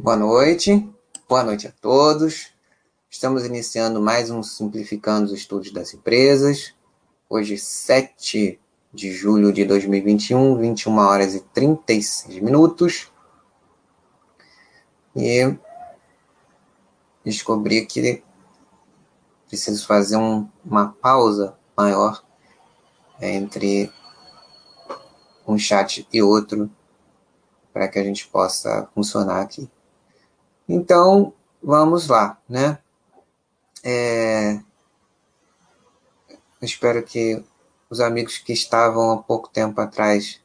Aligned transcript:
Boa 0.00 0.14
noite, 0.14 0.88
boa 1.28 1.42
noite 1.42 1.66
a 1.66 1.72
todos. 1.72 2.52
Estamos 3.10 3.44
iniciando 3.44 4.00
mais 4.00 4.30
um 4.30 4.44
Simplificando 4.44 5.26
os 5.26 5.32
Estudos 5.32 5.72
das 5.72 5.92
Empresas. 5.92 6.72
Hoje, 7.28 7.58
7 7.58 8.60
de 8.94 9.12
julho 9.12 9.52
de 9.52 9.64
2021, 9.64 10.56
21 10.56 10.98
horas 10.98 11.34
e 11.34 11.40
36 11.40 12.38
minutos. 12.38 13.10
E 15.16 15.52
descobri 17.24 17.84
que 17.84 18.22
preciso 19.48 19.84
fazer 19.84 20.16
um, 20.16 20.48
uma 20.64 20.90
pausa 20.92 21.58
maior 21.76 22.22
entre 23.20 23.92
um 25.44 25.58
chat 25.58 26.06
e 26.12 26.22
outro 26.22 26.70
para 27.72 27.88
que 27.88 27.98
a 27.98 28.04
gente 28.04 28.28
possa 28.28 28.88
funcionar 28.94 29.40
aqui. 29.40 29.68
Então, 30.68 31.32
vamos 31.62 32.08
lá, 32.08 32.38
né? 32.46 32.78
É, 33.82 34.60
espero 36.60 37.02
que 37.02 37.42
os 37.88 38.00
amigos 38.00 38.36
que 38.36 38.52
estavam 38.52 39.12
há 39.12 39.16
pouco 39.16 39.48
tempo 39.48 39.80
atrás 39.80 40.42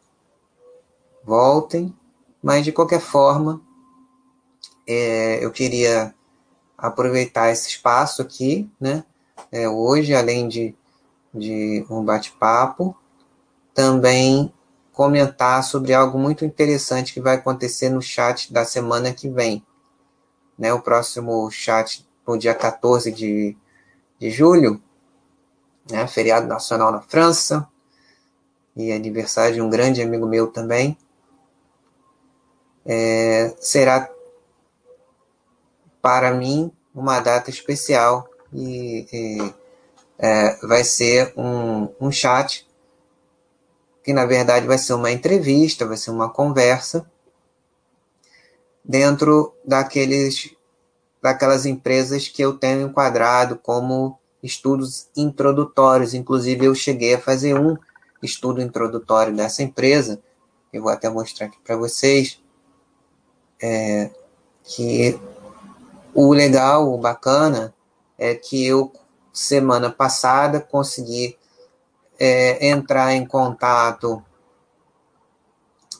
voltem, 1.26 1.94
mas 2.42 2.64
de 2.64 2.72
qualquer 2.72 3.02
forma, 3.02 3.62
é, 4.88 5.44
eu 5.44 5.52
queria 5.52 6.16
aproveitar 6.78 7.52
esse 7.52 7.68
espaço 7.68 8.22
aqui, 8.22 8.72
né? 8.80 9.04
É, 9.52 9.68
hoje, 9.68 10.16
além 10.16 10.48
de, 10.48 10.74
de 11.34 11.86
um 11.90 12.02
bate-papo, 12.02 12.96
também 13.74 14.54
comentar 14.94 15.66
sobre 15.66 15.94
algo 15.94 16.18
muito 16.18 16.46
interessante 16.46 17.14
que 17.14 17.20
vai 17.20 17.36
acontecer 17.36 17.90
no 17.90 18.02
chat 18.02 18.54
da 18.54 18.64
semana 18.64 19.14
que 19.14 19.28
vem 19.28 19.66
né, 20.58 20.74
o 20.74 20.82
próximo 20.82 21.50
chat 21.52 22.08
no 22.26 22.38
dia 22.38 22.54
14 22.54 23.12
de, 23.12 23.58
de 24.20 24.30
julho, 24.30 24.82
né, 25.90 26.08
feriado 26.08 26.48
nacional 26.48 26.92
na 26.92 27.02
França, 27.02 27.68
e 28.76 28.92
aniversário 28.92 29.56
de 29.56 29.62
um 29.62 29.70
grande 29.70 30.02
amigo 30.02 30.26
meu 30.26 30.48
também, 30.48 30.98
é, 32.86 33.54
será 33.60 34.10
para 36.02 36.34
mim 36.34 36.72
uma 36.94 37.20
data 37.20 37.50
especial 37.50 38.28
e, 38.52 39.08
e 39.12 39.54
é, 40.18 40.56
vai 40.68 40.84
ser 40.84 41.34
um, 41.38 41.90
um 42.00 42.12
chat 42.12 42.68
que 44.04 44.12
na 44.12 44.26
verdade 44.26 44.68
vai 44.68 44.78
ser 44.78 44.94
uma 44.94 45.12
entrevista, 45.12 45.88
vai 45.88 45.96
ser 45.96 46.12
uma 46.12 46.30
conversa 46.30 47.10
dentro 48.84 49.54
daqueles, 49.66 50.54
daquelas 51.22 51.66
empresas 51.66 52.28
que 52.28 52.42
eu 52.42 52.58
tenho 52.58 52.88
enquadrado 52.88 53.58
como 53.58 54.20
estudos 54.42 55.08
introdutórios. 55.16 56.14
Inclusive, 56.14 56.66
eu 56.66 56.76
cheguei 56.76 57.16
a 57.16 57.22
fazer 57.22 57.56
um 57.56 57.78
estudo 58.22 58.62
introdutório 58.62 59.36
dessa 59.36 59.64
empresa, 59.64 60.22
eu 60.72 60.82
vou 60.82 60.92
até 60.92 61.10
mostrar 61.10 61.48
aqui 61.48 61.58
para 61.64 61.76
vocês, 61.76 62.42
é, 63.62 64.10
que 64.64 65.20
o 66.14 66.34
legal, 66.34 66.92
o 66.92 66.98
bacana, 66.98 67.74
é 68.18 68.34
que 68.34 68.66
eu, 68.66 68.92
semana 69.32 69.90
passada, 69.90 70.60
consegui 70.60 71.38
é, 72.20 72.68
entrar 72.68 73.14
em 73.14 73.26
contato 73.26 74.24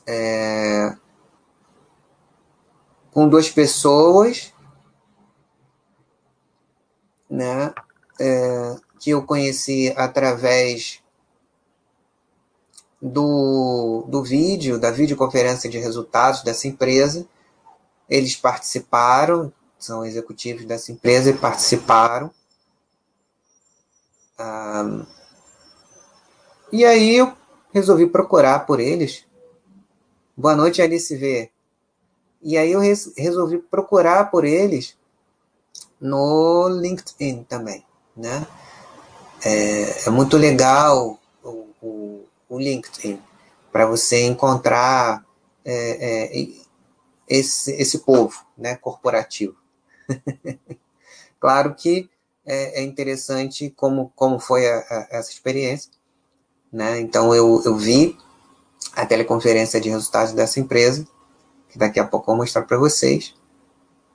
é, 0.06 0.96
com 3.14 3.28
duas 3.28 3.48
pessoas, 3.48 4.52
né, 7.30 7.72
é, 8.20 8.76
que 8.98 9.10
eu 9.10 9.22
conheci 9.22 9.94
através 9.96 11.00
do, 13.00 14.04
do 14.08 14.20
vídeo, 14.20 14.80
da 14.80 14.90
videoconferência 14.90 15.70
de 15.70 15.78
resultados 15.78 16.42
dessa 16.42 16.66
empresa. 16.66 17.24
Eles 18.10 18.34
participaram, 18.34 19.52
são 19.78 20.04
executivos 20.04 20.64
dessa 20.64 20.90
empresa 20.90 21.30
e 21.30 21.34
participaram. 21.34 22.32
Ah, 24.36 25.06
e 26.72 26.84
aí 26.84 27.18
eu 27.18 27.32
resolvi 27.72 28.08
procurar 28.08 28.66
por 28.66 28.80
eles. 28.80 29.24
Boa 30.36 30.56
noite, 30.56 30.82
Alice 30.82 31.16
V. 31.16 31.53
E 32.44 32.58
aí 32.58 32.72
eu 32.72 32.80
resolvi 33.16 33.56
procurar 33.56 34.30
por 34.30 34.44
eles 34.44 34.94
no 35.98 36.68
LinkedIn 36.68 37.44
também, 37.44 37.82
né? 38.14 38.46
É, 39.42 40.06
é 40.06 40.10
muito 40.10 40.36
legal 40.36 41.18
o, 41.42 41.66
o, 41.80 42.24
o 42.50 42.58
LinkedIn 42.58 43.18
para 43.72 43.86
você 43.86 44.26
encontrar 44.26 45.24
é, 45.64 46.28
é, 46.34 46.48
esse, 47.26 47.72
esse 47.72 48.00
povo, 48.00 48.44
né, 48.58 48.76
corporativo. 48.76 49.56
claro 51.40 51.74
que 51.74 52.10
é, 52.44 52.80
é, 52.80 52.82
interessante 52.82 53.70
como, 53.70 54.12
como 54.14 54.38
foi 54.38 54.68
a, 54.68 54.78
a, 54.80 55.08
essa 55.12 55.30
experiência, 55.30 55.90
né? 56.70 57.00
Então 57.00 57.34
eu, 57.34 57.62
eu 57.64 57.74
vi 57.74 58.18
a 58.92 59.06
teleconferência 59.06 59.80
de 59.80 59.88
resultados 59.88 60.34
dessa 60.34 60.60
empresa 60.60 61.08
que 61.74 61.78
daqui 61.78 61.98
a 61.98 62.06
pouco 62.06 62.30
eu 62.30 62.36
vou 62.36 62.44
mostrar 62.44 62.62
para 62.62 62.78
vocês. 62.78 63.34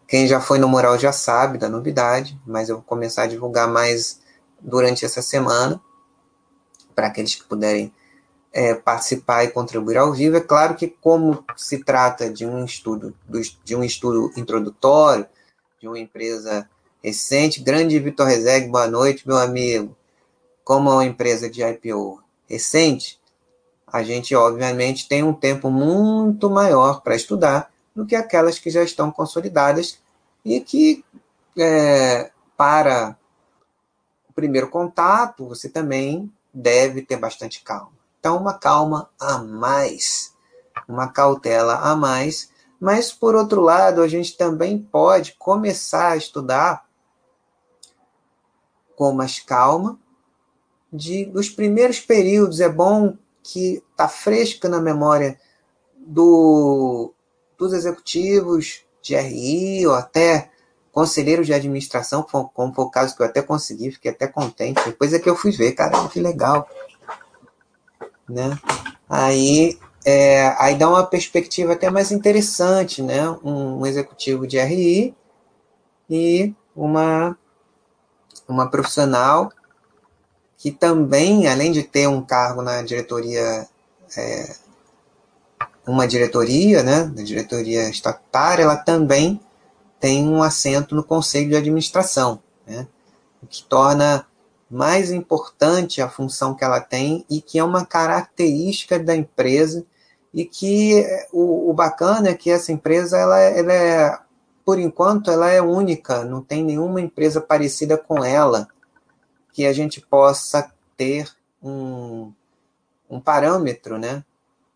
Quem 0.07 0.25
já 0.25 0.39
foi 0.39 0.57
no 0.59 0.69
mural 0.69 0.97
já 0.97 1.11
sabe 1.11 1.57
da 1.57 1.67
novidade, 1.67 2.39
mas 2.47 2.69
eu 2.69 2.75
vou 2.77 2.85
começar 2.85 3.23
a 3.23 3.27
divulgar 3.27 3.67
mais 3.67 4.21
durante 4.61 5.03
essa 5.03 5.21
semana, 5.21 5.79
para 6.95 7.07
aqueles 7.07 7.35
que 7.35 7.43
puderem 7.43 7.93
é, 8.53 8.73
participar 8.73 9.43
e 9.43 9.49
contribuir 9.49 9.97
ao 9.97 10.13
vivo. 10.13 10.37
É 10.37 10.39
claro 10.39 10.73
que, 10.73 10.87
como 10.87 11.43
se 11.57 11.83
trata 11.83 12.29
de 12.29 12.45
um 12.45 12.63
estudo, 12.63 13.13
de 13.65 13.75
um 13.75 13.83
estudo 13.83 14.31
introdutório, 14.37 15.27
de 15.81 15.87
uma 15.89 15.99
empresa 15.99 16.65
recente, 17.03 17.59
grande 17.59 17.99
Vitor 17.99 18.25
Rezeg, 18.25 18.69
boa 18.69 18.87
noite, 18.87 19.27
meu 19.27 19.37
amigo. 19.37 19.97
Como 20.63 20.89
é 20.89 20.93
uma 20.93 21.05
empresa 21.05 21.49
de 21.49 21.61
IPO 21.61 22.23
recente, 22.47 23.18
a 23.91 24.03
gente, 24.03 24.35
obviamente, 24.35 25.07
tem 25.07 25.23
um 25.23 25.33
tempo 25.33 25.69
muito 25.69 26.49
maior 26.49 27.01
para 27.01 27.15
estudar 27.15 27.71
do 27.95 28.05
que 28.05 28.15
aquelas 28.15 28.59
que 28.59 28.69
já 28.69 28.83
estão 28.83 29.11
consolidadas 29.11 29.99
e 30.43 30.59
que, 30.59 31.03
é, 31.57 32.31
para 32.55 33.17
o 34.29 34.33
primeiro 34.33 34.69
contato, 34.69 35.47
você 35.47 35.67
também 35.67 36.31
deve 36.53 37.01
ter 37.01 37.17
bastante 37.17 37.61
calma. 37.63 37.91
Então, 38.19 38.37
uma 38.37 38.53
calma 38.53 39.09
a 39.19 39.37
mais, 39.37 40.33
uma 40.87 41.07
cautela 41.07 41.75
a 41.75 41.95
mais, 41.95 42.49
mas, 42.79 43.11
por 43.11 43.35
outro 43.35 43.61
lado, 43.61 44.01
a 44.01 44.07
gente 44.07 44.37
também 44.37 44.79
pode 44.79 45.33
começar 45.33 46.11
a 46.11 46.17
estudar 46.17 46.85
com 48.95 49.11
mais 49.11 49.39
calma, 49.39 49.99
de, 50.91 51.25
dos 51.25 51.49
primeiros 51.49 51.99
períodos. 51.99 52.59
É 52.59 52.69
bom 52.69 53.17
que 53.43 53.83
está 53.91 54.07
fresca 54.07 54.67
na 54.67 54.79
memória 54.79 55.39
do, 55.97 57.13
dos 57.57 57.73
executivos 57.73 58.83
de 59.01 59.15
RI 59.15 59.87
ou 59.87 59.93
até 59.93 60.49
conselheiros 60.91 61.45
de 61.45 61.53
administração, 61.53 62.23
como 62.23 62.73
foi 62.73 62.85
o 62.85 62.89
caso 62.89 63.15
que 63.15 63.21
eu 63.21 63.25
até 63.25 63.41
consegui, 63.41 63.91
fiquei 63.91 64.11
até 64.11 64.27
contente. 64.27 64.83
Depois 64.85 65.13
é 65.13 65.19
que 65.19 65.29
eu 65.29 65.35
fui 65.35 65.51
ver, 65.51 65.73
caramba, 65.73 66.09
que 66.09 66.19
legal. 66.19 66.67
Né? 68.27 68.57
Aí, 69.07 69.77
é, 70.05 70.55
aí 70.59 70.75
dá 70.75 70.89
uma 70.89 71.05
perspectiva 71.05 71.73
até 71.73 71.89
mais 71.89 72.11
interessante, 72.11 73.01
né? 73.01 73.29
Um, 73.43 73.79
um 73.79 73.85
executivo 73.85 74.45
de 74.45 74.59
RI 74.59 75.15
e 76.09 76.53
uma, 76.75 77.37
uma 78.47 78.69
profissional 78.69 79.51
que 80.59 80.71
também, 80.71 81.47
além 81.47 81.71
de 81.71 81.83
ter 81.83 82.07
um 82.07 82.21
cargo 82.21 82.61
na 82.61 82.81
diretoria, 82.81 83.65
é, 84.17 84.55
uma 85.87 86.05
diretoria, 86.05 86.83
né, 86.83 87.05
da 87.05 87.23
diretoria 87.23 87.89
estatutária, 87.89 88.63
ela 88.63 88.75
também 88.75 89.39
tem 90.01 90.27
um 90.27 90.43
assento 90.43 90.93
no 90.93 91.03
conselho 91.03 91.47
de 91.47 91.55
administração, 91.55 92.41
né, 92.67 92.85
o 93.41 93.47
que 93.47 93.63
torna 93.63 94.27
mais 94.69 95.11
importante 95.11 96.01
a 96.01 96.09
função 96.09 96.53
que 96.53 96.63
ela 96.63 96.81
tem 96.81 97.25
e 97.29 97.41
que 97.41 97.57
é 97.57 97.63
uma 97.63 97.85
característica 97.85 98.99
da 98.99 99.15
empresa 99.15 99.85
e 100.33 100.43
que 100.43 101.03
o, 101.31 101.69
o 101.69 101.73
bacana 101.73 102.29
é 102.29 102.33
que 102.35 102.51
essa 102.51 102.71
empresa 102.71 103.17
ela, 103.17 103.39
ela 103.39 103.73
é 103.73 104.19
por 104.63 104.77
enquanto 104.77 105.31
ela 105.31 105.49
é 105.49 105.59
única, 105.61 106.23
não 106.23 106.41
tem 106.41 106.63
nenhuma 106.63 107.01
empresa 107.01 107.41
parecida 107.41 107.97
com 107.97 108.23
ela 108.23 108.67
que 109.53 109.65
a 109.65 109.73
gente 109.73 110.01
possa 110.01 110.71
ter 110.95 111.29
um, 111.61 112.31
um 113.09 113.19
parâmetro, 113.19 113.97
né? 113.97 114.23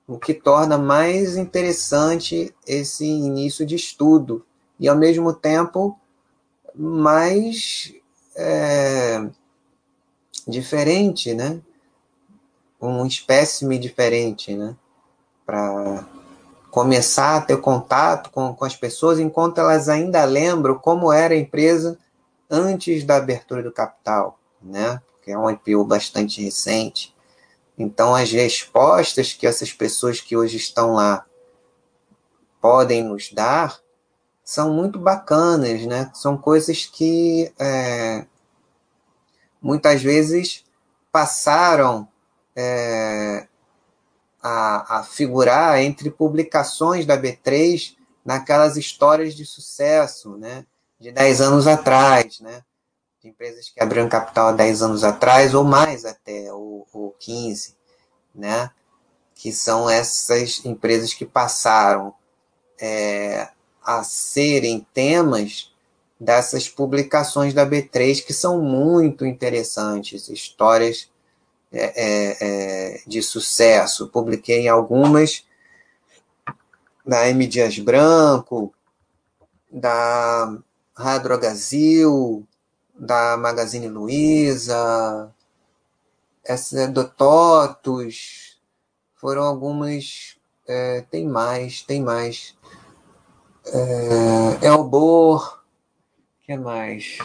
O 0.08 0.18
que 0.18 0.34
torna 0.34 0.78
mais 0.78 1.38
interessante 1.38 2.54
esse 2.68 3.06
início 3.06 3.66
de 3.66 3.76
estudo 3.76 4.46
e 4.80 4.88
ao 4.88 4.98
mesmo 4.98 5.34
tempo 5.34 5.98
mais 6.76 7.94
é, 8.36 9.30
diferente, 10.48 11.34
né? 11.34 11.62
Um 12.82 13.06
espécime 13.06 13.78
diferente, 13.78 14.56
né? 14.56 14.76
Para 15.46 16.06
começar 16.70 17.38
a 17.38 17.42
ter 17.42 17.58
contato 17.62 18.32
com, 18.32 18.54
com 18.54 18.66
as 18.66 18.76
pessoas 18.76 19.20
enquanto 19.20 19.60
elas 19.60 19.88
ainda 19.88 20.26
lembram 20.26 20.76
como 20.76 21.14
era 21.14 21.34
a 21.34 21.38
empresa 21.38 22.00
antes 22.50 23.04
da 23.04 23.18
abertura 23.18 23.62
do 23.62 23.72
capital, 23.72 24.40
né? 24.64 25.02
Que 25.22 25.32
é 25.32 25.38
um 25.38 25.50
IPO 25.50 25.86
bastante 25.86 26.42
recente. 26.42 27.14
Então, 27.78 28.16
as 28.16 28.32
respostas 28.32 29.34
que 29.34 29.48
essas 29.48 29.74
pessoas 29.74 30.20
que 30.20 30.38
hoje 30.38 30.58
estão 30.58 30.94
lá 30.94 31.26
podem 32.62 33.04
nos 33.04 33.32
dar 33.32 33.80
são 34.44 34.74
muito 34.74 35.00
bacanas, 35.00 35.86
né? 35.86 36.12
São 36.14 36.38
coisas 36.38 36.86
que 36.86 37.52
é, 37.58 38.26
muitas 39.62 40.02
vezes 40.02 40.64
passaram 41.12 42.08
é, 42.56 43.48
a, 44.42 45.00
a 45.00 45.04
figurar 45.04 45.82
entre 45.82 46.12
publicações 46.12 47.06
da 47.06 47.18
B3 47.18 47.96
naquelas 48.26 48.78
histórias 48.78 49.34
de 49.34 49.46
sucesso, 49.46 50.38
né? 50.38 50.66
De 51.00 51.12
10 51.12 51.42
anos 51.42 51.68
atrás, 51.68 52.40
né? 52.40 52.62
De 53.24 53.30
empresas 53.30 53.70
que 53.70 53.82
abriram 53.82 54.10
capital 54.10 54.50
há 54.50 54.52
10 54.52 54.82
anos 54.82 55.04
atrás, 55.06 55.54
ou 55.54 55.64
mais 55.64 56.04
até, 56.04 56.52
ou, 56.52 56.86
ou 56.92 57.16
15, 57.18 57.74
né? 58.36 58.70
Que 59.34 59.54
são 59.54 59.90
essas 59.90 60.66
empresas 60.66 61.14
que 61.14 61.26
passaram 61.26 62.14
é, 62.78 63.48
a 63.82 64.04
serem 64.04 64.86
temas 64.94 65.74
dessas 66.20 66.68
publicações 66.68 67.54
da 67.54 67.66
B3 67.66 68.26
que 68.26 68.34
são 68.34 68.62
muito 68.62 69.26
interessantes, 69.26 70.28
histórias 70.28 71.10
é, 71.72 71.94
é, 71.96 72.38
é, 72.42 73.04
de 73.08 73.22
sucesso. 73.24 74.10
Publiquei 74.10 74.68
algumas 74.68 75.46
da 77.06 77.30
M. 77.30 77.48
Dias 77.48 77.80
Branco, 77.80 78.74
da 79.72 80.58
Radrogazil, 80.94 82.46
da 82.94 83.38
Magazine 83.38 83.88
Luiza, 83.88 85.32
essa 86.44 86.88
do 86.88 87.08
Totos, 87.08 88.58
foram 89.16 89.44
algumas. 89.44 90.38
É, 90.68 91.02
tem 91.10 91.28
mais, 91.28 91.82
tem 91.82 92.02
mais. 92.02 92.56
É, 93.66 94.68
Elbor, 94.68 95.64
que 96.46 96.58
mais? 96.58 97.18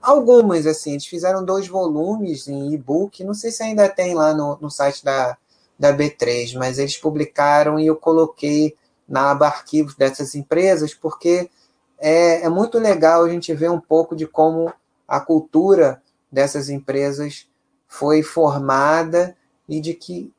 Algumas, 0.00 0.66
assim, 0.66 0.92
eles 0.92 1.06
fizeram 1.06 1.44
dois 1.44 1.66
volumes 1.66 2.46
em 2.46 2.72
e-book, 2.72 3.24
não 3.24 3.34
sei 3.34 3.50
se 3.50 3.62
ainda 3.62 3.88
tem 3.88 4.14
lá 4.14 4.34
no, 4.34 4.56
no 4.60 4.70
site 4.70 5.04
da, 5.04 5.36
da 5.78 5.92
B3, 5.96 6.56
mas 6.56 6.78
eles 6.78 6.96
publicaram 6.96 7.80
e 7.80 7.86
eu 7.86 7.96
coloquei 7.96 8.76
na 9.08 9.30
aba 9.30 9.46
arquivos 9.46 9.94
dessas 9.94 10.34
empresas, 10.34 10.94
porque 10.94 11.50
é, 11.98 12.42
é 12.42 12.48
muito 12.48 12.78
legal 12.78 13.24
a 13.24 13.28
gente 13.28 13.52
ver 13.54 13.70
um 13.70 13.80
pouco 13.80 14.14
de 14.14 14.26
como 14.26 14.72
a 15.06 15.20
cultura 15.20 16.02
dessas 16.30 16.68
empresas 16.68 17.48
foi 17.86 18.22
formada 18.22 19.36
e 19.68 19.80
de 19.80 19.94
que 19.94 20.32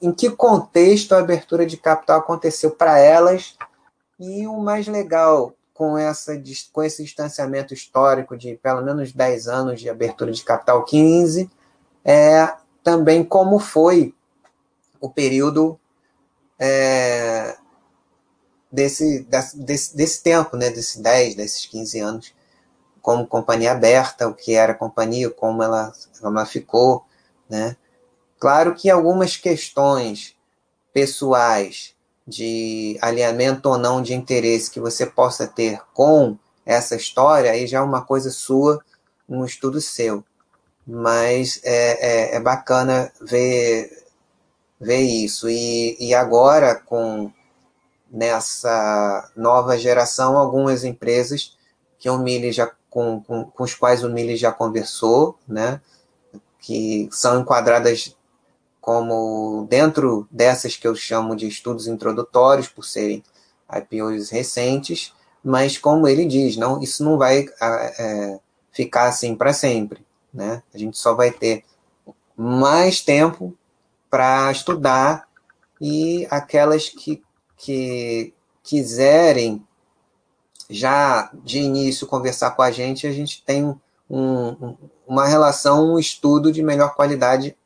em 0.00 0.12
que 0.12 0.28
contexto 0.30 1.14
a 1.14 1.18
abertura 1.18 1.64
de 1.64 1.78
capital 1.78 2.18
aconteceu 2.18 2.70
para 2.70 2.98
elas. 2.98 3.56
E 4.20 4.46
o 4.46 4.58
mais 4.58 4.86
legal, 4.86 5.54
com, 5.72 5.96
essa, 5.96 6.40
com 6.72 6.82
esse 6.82 7.02
distanciamento 7.02 7.72
histórico 7.72 8.36
de 8.36 8.54
pelo 8.56 8.82
menos 8.82 9.12
10 9.12 9.48
anos 9.48 9.80
de 9.80 9.88
abertura 9.88 10.30
de 10.30 10.44
capital 10.44 10.84
15, 10.84 11.50
é 12.04 12.54
também 12.82 13.24
como 13.24 13.58
foi 13.58 14.14
o 15.00 15.08
período 15.08 15.80
é, 16.58 17.56
desse, 18.74 19.26
desse, 19.54 19.96
desse 19.96 20.22
tempo, 20.22 20.56
né, 20.56 20.68
desses 20.68 20.96
10, 20.96 21.36
desses 21.36 21.64
15 21.66 22.00
anos, 22.00 22.34
como 23.00 23.26
companhia 23.26 23.72
aberta, 23.72 24.26
o 24.26 24.34
que 24.34 24.54
era 24.54 24.72
a 24.72 24.76
companhia, 24.76 25.30
como 25.30 25.62
ela, 25.62 25.92
como 26.20 26.38
ela 26.38 26.46
ficou. 26.46 27.04
Né? 27.48 27.76
Claro 28.38 28.74
que 28.74 28.90
algumas 28.90 29.36
questões 29.36 30.34
pessoais 30.92 31.94
de 32.26 32.98
alinhamento 33.00 33.68
ou 33.68 33.78
não 33.78 34.02
de 34.02 34.14
interesse 34.14 34.70
que 34.70 34.80
você 34.80 35.06
possa 35.06 35.46
ter 35.46 35.80
com 35.92 36.36
essa 36.66 36.96
história, 36.96 37.50
aí 37.50 37.66
já 37.66 37.78
é 37.78 37.82
uma 37.82 38.02
coisa 38.02 38.30
sua, 38.30 38.82
um 39.28 39.44
estudo 39.44 39.80
seu. 39.80 40.24
Mas 40.86 41.60
é, 41.62 42.32
é, 42.32 42.36
é 42.36 42.40
bacana 42.40 43.12
ver, 43.20 44.04
ver 44.80 45.00
isso. 45.00 45.48
E, 45.48 45.96
e 46.00 46.14
agora, 46.14 46.74
com 46.74 47.30
nessa 48.14 49.28
nova 49.34 49.76
geração, 49.76 50.38
algumas 50.38 50.84
empresas 50.84 51.58
que 51.98 52.08
o 52.08 52.16
Mili 52.16 52.52
já 52.52 52.70
com, 52.88 53.20
com, 53.20 53.44
com 53.44 53.64
os 53.64 53.74
quais 53.74 54.04
o 54.04 54.08
Mili 54.08 54.36
já 54.36 54.52
conversou, 54.52 55.36
né, 55.48 55.80
que 56.60 57.08
são 57.10 57.40
enquadradas 57.40 58.16
como 58.80 59.66
dentro 59.68 60.28
dessas 60.30 60.76
que 60.76 60.86
eu 60.86 60.94
chamo 60.94 61.34
de 61.34 61.48
estudos 61.48 61.88
introdutórios, 61.88 62.68
por 62.68 62.84
serem 62.84 63.24
IPOs 63.74 64.30
recentes, 64.30 65.12
mas 65.42 65.76
como 65.76 66.06
ele 66.06 66.24
diz, 66.24 66.56
não, 66.56 66.80
isso 66.80 67.02
não 67.02 67.18
vai 67.18 67.46
é, 67.60 68.38
ficar 68.70 69.08
assim 69.08 69.34
para 69.34 69.52
sempre. 69.52 70.06
Né? 70.32 70.62
A 70.72 70.78
gente 70.78 70.96
só 70.96 71.14
vai 71.14 71.32
ter 71.32 71.64
mais 72.36 73.00
tempo 73.00 73.56
para 74.08 74.52
estudar 74.52 75.26
e 75.80 76.26
aquelas 76.30 76.88
que, 76.88 77.22
que 77.56 78.34
quiserem 78.62 79.66
já 80.68 81.30
de 81.34 81.58
início 81.58 82.06
conversar 82.06 82.52
com 82.52 82.62
a 82.62 82.70
gente, 82.70 83.06
a 83.06 83.12
gente 83.12 83.42
tem 83.44 83.64
um, 83.64 83.78
um, 84.10 84.76
uma 85.06 85.26
relação, 85.26 85.94
um 85.94 85.98
estudo 85.98 86.50
de 86.50 86.62
melhor 86.62 86.94
qualidade 86.94 87.56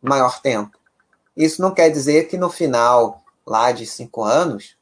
maior 0.00 0.40
tempo. 0.40 0.78
Isso 1.36 1.60
não 1.60 1.72
quer 1.72 1.90
dizer 1.90 2.28
que 2.28 2.36
no 2.36 2.50
final, 2.50 3.22
lá 3.44 3.72
de 3.72 3.86
cinco 3.86 4.22
anos, 4.22 4.76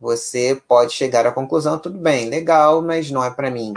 você 0.00 0.60
pode 0.68 0.92
chegar 0.92 1.26
à 1.26 1.32
conclusão, 1.32 1.78
tudo 1.78 1.98
bem, 1.98 2.28
legal, 2.28 2.82
mas 2.82 3.10
não 3.10 3.24
é 3.24 3.30
para 3.30 3.50
mim. 3.50 3.72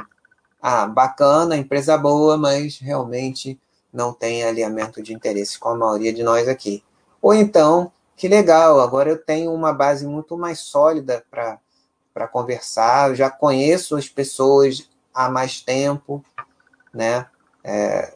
Ah, 0.62 0.86
bacana, 0.86 1.56
empresa 1.56 1.98
boa, 1.98 2.38
mas 2.38 2.78
realmente 2.80 3.60
não 3.92 4.14
tem 4.14 4.44
alinhamento 4.44 5.02
de 5.02 5.14
interesse 5.14 5.58
com 5.58 5.70
a 5.70 5.76
maioria 5.76 6.14
de 6.14 6.22
nós 6.24 6.48
aqui. 6.48 6.84
Ou 7.22 7.34
então, 7.34 7.92
que 8.18 8.28
legal, 8.28 8.80
agora 8.82 9.12
eu 9.12 9.18
tenho 9.24 9.54
uma 9.54 9.72
base 9.72 10.08
muito 10.08 10.36
mais 10.36 10.58
sólida 10.60 11.24
para 11.30 12.28
conversar, 12.28 13.12
eu 13.12 13.16
já 13.16 13.30
conheço 13.30 13.96
as 13.96 14.10
pessoas 14.10 14.90
há 15.14 15.30
mais 15.30 15.62
tempo, 15.62 16.26
né, 16.92 17.28
é, 17.64 18.16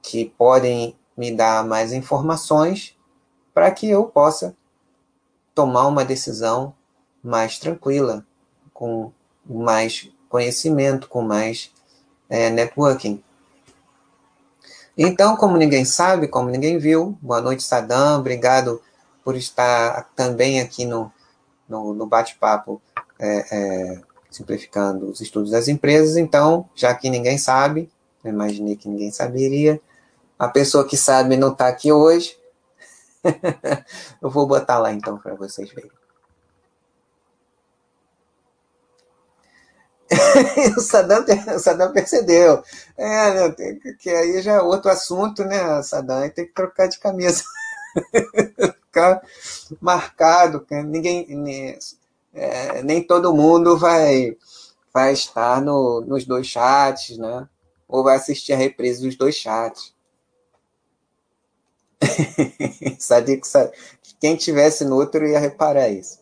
que 0.00 0.32
podem 0.38 0.96
me 1.16 1.34
dar 1.34 1.64
mais 1.66 1.92
informações 1.92 2.96
para 3.52 3.72
que 3.72 3.90
eu 3.90 4.04
possa 4.04 4.56
tomar 5.52 5.88
uma 5.88 6.04
decisão 6.04 6.72
mais 7.20 7.58
tranquila, 7.58 8.24
com 8.72 9.10
mais 9.44 10.08
conhecimento, 10.28 11.08
com 11.08 11.22
mais 11.22 11.72
é, 12.28 12.48
networking. 12.50 13.20
Então, 14.96 15.36
como 15.36 15.56
ninguém 15.56 15.84
sabe, 15.84 16.28
como 16.28 16.50
ninguém 16.50 16.78
viu, 16.78 17.18
boa 17.20 17.40
noite, 17.40 17.64
Sadam, 17.64 18.20
obrigado 18.20 18.80
por 19.30 19.36
estar 19.36 20.10
também 20.16 20.60
aqui 20.60 20.84
no, 20.84 21.12
no, 21.68 21.94
no 21.94 22.04
bate-papo 22.04 22.82
é, 23.16 23.46
é, 23.52 24.00
simplificando 24.28 25.08
os 25.08 25.20
estudos 25.20 25.52
das 25.52 25.68
empresas. 25.68 26.16
Então, 26.16 26.68
já 26.74 26.92
que 26.92 27.08
ninguém 27.08 27.38
sabe, 27.38 27.88
eu 28.24 28.32
imaginei 28.32 28.74
que 28.74 28.88
ninguém 28.88 29.12
saberia, 29.12 29.80
a 30.36 30.48
pessoa 30.48 30.84
que 30.84 30.96
sabe 30.96 31.36
não 31.36 31.52
está 31.52 31.68
aqui 31.68 31.92
hoje. 31.92 32.36
eu 34.20 34.28
vou 34.28 34.48
botar 34.48 34.80
lá 34.80 34.92
então 34.92 35.16
para 35.16 35.36
vocês 35.36 35.70
verem. 35.70 35.92
o, 40.76 40.80
Saddam, 40.80 41.24
o 41.54 41.58
Saddam 41.60 41.92
percebeu. 41.92 42.64
É, 42.98 43.48
que 44.00 44.10
aí 44.10 44.42
já 44.42 44.54
é 44.54 44.60
outro 44.60 44.90
assunto, 44.90 45.44
né, 45.44 45.80
Saddam? 45.84 46.28
Tem 46.30 46.46
que 46.46 46.52
trocar 46.52 46.88
de 46.88 46.98
camisa. 46.98 47.44
Ficar 48.90 49.22
marcado. 49.80 50.66
Ninguém, 50.84 51.24
nem, 51.28 51.78
é, 52.34 52.82
nem 52.82 53.02
todo 53.02 53.32
mundo 53.32 53.78
vai, 53.78 54.36
vai 54.92 55.12
estar 55.12 55.62
no, 55.62 56.00
nos 56.00 56.24
dois 56.24 56.46
chats, 56.46 57.16
né? 57.16 57.48
Ou 57.88 58.02
vai 58.02 58.16
assistir 58.16 58.52
a 58.52 58.56
reprise 58.56 59.06
dos 59.06 59.16
dois 59.16 59.36
chats. 59.36 59.94
Que 64.02 64.14
quem 64.20 64.36
tivesse 64.36 64.84
no 64.84 64.96
outro 64.96 65.26
ia 65.26 65.38
reparar 65.38 65.88
isso. 65.88 66.18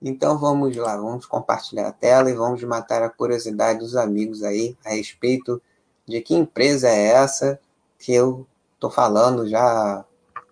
Então 0.00 0.38
vamos 0.38 0.76
lá, 0.76 0.96
vamos 0.96 1.26
compartilhar 1.26 1.88
a 1.88 1.92
tela 1.92 2.30
e 2.30 2.34
vamos 2.34 2.62
matar 2.62 3.02
a 3.02 3.08
curiosidade 3.08 3.78
dos 3.78 3.96
amigos 3.96 4.42
aí 4.42 4.76
a 4.84 4.90
respeito 4.90 5.60
de 6.06 6.20
que 6.20 6.34
empresa 6.34 6.88
é 6.88 7.06
essa 7.06 7.58
que 7.98 8.12
eu 8.12 8.46
tô 8.78 8.90
falando 8.90 9.48
já 9.48 10.04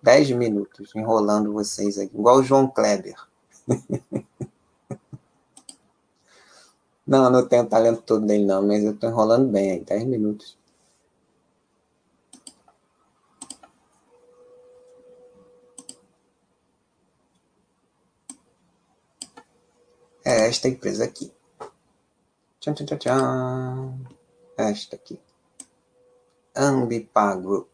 10 0.03 0.31
minutos, 0.31 0.93
enrolando 0.95 1.51
vocês 1.51 1.97
aqui, 1.97 2.15
igual 2.15 2.37
o 2.37 2.43
João 2.43 2.67
Kleber. 2.67 3.15
não, 7.07 7.29
não 7.29 7.47
tenho 7.47 7.65
talento 7.65 8.03
todo 8.03 8.25
dele 8.25 8.45
não, 8.45 8.61
mas 8.61 8.83
eu 8.83 8.95
tô 8.95 9.07
enrolando 9.07 9.49
bem 9.49 9.71
aí, 9.71 9.79
10 9.83 10.03
minutos. 10.05 10.57
é 20.25 20.47
esta 20.47 20.67
empresa 20.67 21.03
aqui. 21.03 21.31
Tchan, 22.59 22.73
tchan, 22.73 22.85
tchan, 22.85 22.97
tchan. 22.97 23.99
Esta 24.57 24.95
aqui. 24.95 25.19
Ambipar 26.55 27.39
Group. 27.39 27.69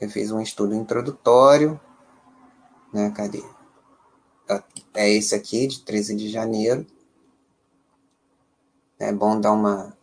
Eu 0.00 0.08
fiz 0.08 0.30
um 0.30 0.40
estudo 0.40 0.74
introdutório, 0.74 1.80
né? 2.92 3.10
Cadê? 3.10 3.42
É 4.94 5.10
esse 5.10 5.34
aqui, 5.34 5.66
de 5.66 5.80
13 5.80 6.16
de 6.16 6.28
janeiro. 6.28 6.86
É 8.98 9.12
bom 9.12 9.40
dar 9.40 9.52
uma. 9.52 9.96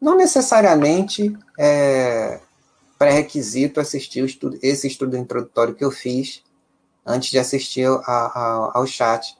Não 0.00 0.16
necessariamente 0.16 1.36
é 1.58 2.40
pré-requisito 3.00 3.80
assistir 3.80 4.22
estudo, 4.24 4.58
esse 4.62 4.86
estudo 4.86 5.16
introdutório 5.16 5.74
que 5.74 5.82
eu 5.82 5.90
fiz 5.90 6.44
antes 7.04 7.30
de 7.30 7.38
assistir 7.38 7.86
a, 7.86 8.02
a, 8.06 8.70
ao 8.74 8.86
chat 8.86 9.38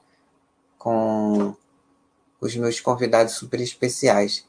com 0.79 1.55
os 2.39 2.55
meus 2.55 2.79
convidados 2.79 3.35
super 3.35 3.61
especiais, 3.61 4.47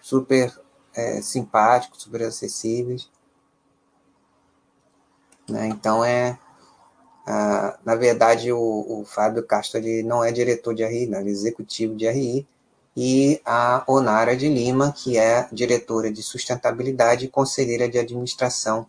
super 0.00 0.56
é, 0.94 1.20
simpáticos, 1.20 2.00
super 2.00 2.22
acessíveis. 2.22 3.10
Né? 5.48 5.68
Então 5.68 6.04
é 6.04 6.38
na 7.84 7.94
verdade 7.94 8.52
o, 8.52 8.58
o, 8.58 9.04
Fábio 9.04 9.44
Castro 9.44 9.78
ele 9.78 10.02
não 10.02 10.24
é 10.24 10.32
diretor 10.32 10.74
de 10.74 10.84
RI, 10.84 11.06
não, 11.06 11.20
ele 11.20 11.28
é 11.28 11.32
executivo 11.32 11.94
de 11.94 12.08
RI 12.08 12.46
e 12.96 13.40
a 13.44 13.84
Onara 13.86 14.36
de 14.36 14.48
Lima 14.48 14.92
que 14.92 15.16
é 15.16 15.48
diretora 15.52 16.12
de 16.12 16.22
sustentabilidade 16.22 17.26
e 17.26 17.28
conselheira 17.28 17.88
de 17.88 17.98
administração 17.98 18.86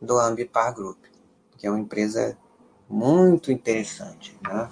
do 0.00 0.18
Ambipar 0.18 0.74
Group, 0.74 0.98
que 1.56 1.66
é 1.66 1.70
uma 1.70 1.78
empresa 1.78 2.36
muito 2.88 3.52
interessante. 3.52 4.36
Né? 4.42 4.68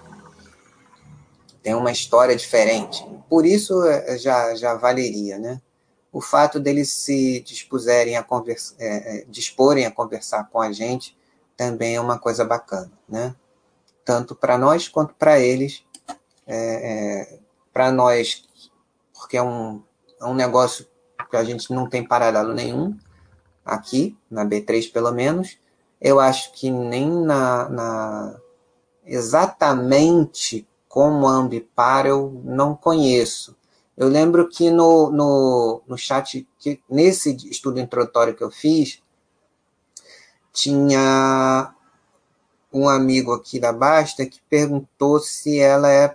Tem 1.63 1.75
uma 1.75 1.93
história 1.93 2.35
diferente. 2.35 3.07
Por 3.29 3.47
isso 3.47 3.85
é, 3.85 4.19
já, 4.19 4.55
já 4.55 4.75
valeria. 4.75 5.39
Né? 5.39 5.61
O 6.12 6.21
fato 6.21 6.59
deles 6.59 6.91
se 6.93 7.41
dispuserem 7.41 8.17
a 8.17 8.23
conversa, 8.23 8.75
é, 8.79 9.19
é, 9.19 9.25
disporem 9.29 9.87
a 9.87 9.91
conversar 9.91 10.49
com 10.49 10.61
a 10.61 10.73
gente 10.73 11.17
também 11.57 11.97
é 11.97 12.00
uma 12.00 12.19
coisa 12.19 12.45
bacana. 12.45 12.91
Né? 13.09 13.35
Tanto 14.05 14.35
para 14.35 14.57
nós 14.57 14.88
quanto 14.88 15.15
para 15.15 15.38
eles. 15.38 15.85
É, 16.47 17.33
é 17.35 17.38
para 17.73 17.93
nós, 17.93 18.43
porque 19.12 19.37
é 19.37 19.43
um, 19.43 19.83
é 20.21 20.25
um 20.25 20.35
negócio 20.35 20.87
que 21.31 21.37
a 21.37 21.45
gente 21.45 21.73
não 21.73 21.88
tem 21.88 22.03
paralelo 22.03 22.55
nenhum, 22.55 22.99
aqui, 23.65 24.17
na 24.31 24.45
B3 24.45 24.91
pelo 24.91 25.12
menos, 25.12 25.59
eu 26.00 26.19
acho 26.19 26.53
que 26.53 26.71
nem 26.71 27.11
na, 27.11 27.69
na 27.69 28.41
exatamente 29.05 30.67
como 30.88 31.27
a 31.27 31.33
Ambipar 31.33 32.07
eu 32.07 32.41
não 32.45 32.75
conheço. 32.75 33.57
Eu 33.99 34.09
lembro 34.09 34.49
que 34.49 34.71
no, 34.71 35.11
no, 35.11 35.83
no 35.87 35.99
chat, 35.99 36.49
que, 36.59 36.81
nesse 36.88 37.37
estudo 37.50 37.81
introdutório 37.81 38.35
que 38.35 38.43
eu 38.43 38.50
fiz, 38.50 39.02
tinha 40.52 41.75
um 42.73 42.88
amigo 42.88 43.33
aqui 43.35 43.61
da 43.61 43.73
Basta 43.73 44.25
que 44.25 44.40
perguntou 44.49 45.19
se 45.19 45.59
ela 45.59 45.90
é 45.90 46.14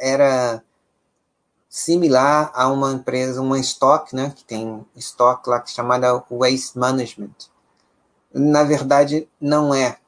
era 0.00 0.62
similar 1.68 2.50
a 2.54 2.68
uma 2.68 2.92
empresa, 2.92 3.40
uma 3.40 3.58
estoque, 3.58 4.14
né, 4.14 4.32
que 4.34 4.44
tem 4.44 4.84
estoque 4.94 5.48
lá 5.48 5.64
chamada 5.64 6.22
Waste 6.30 6.78
Management 6.78 7.52
na 8.32 8.64
verdade 8.64 9.28
não 9.40 9.74
é. 9.74 9.98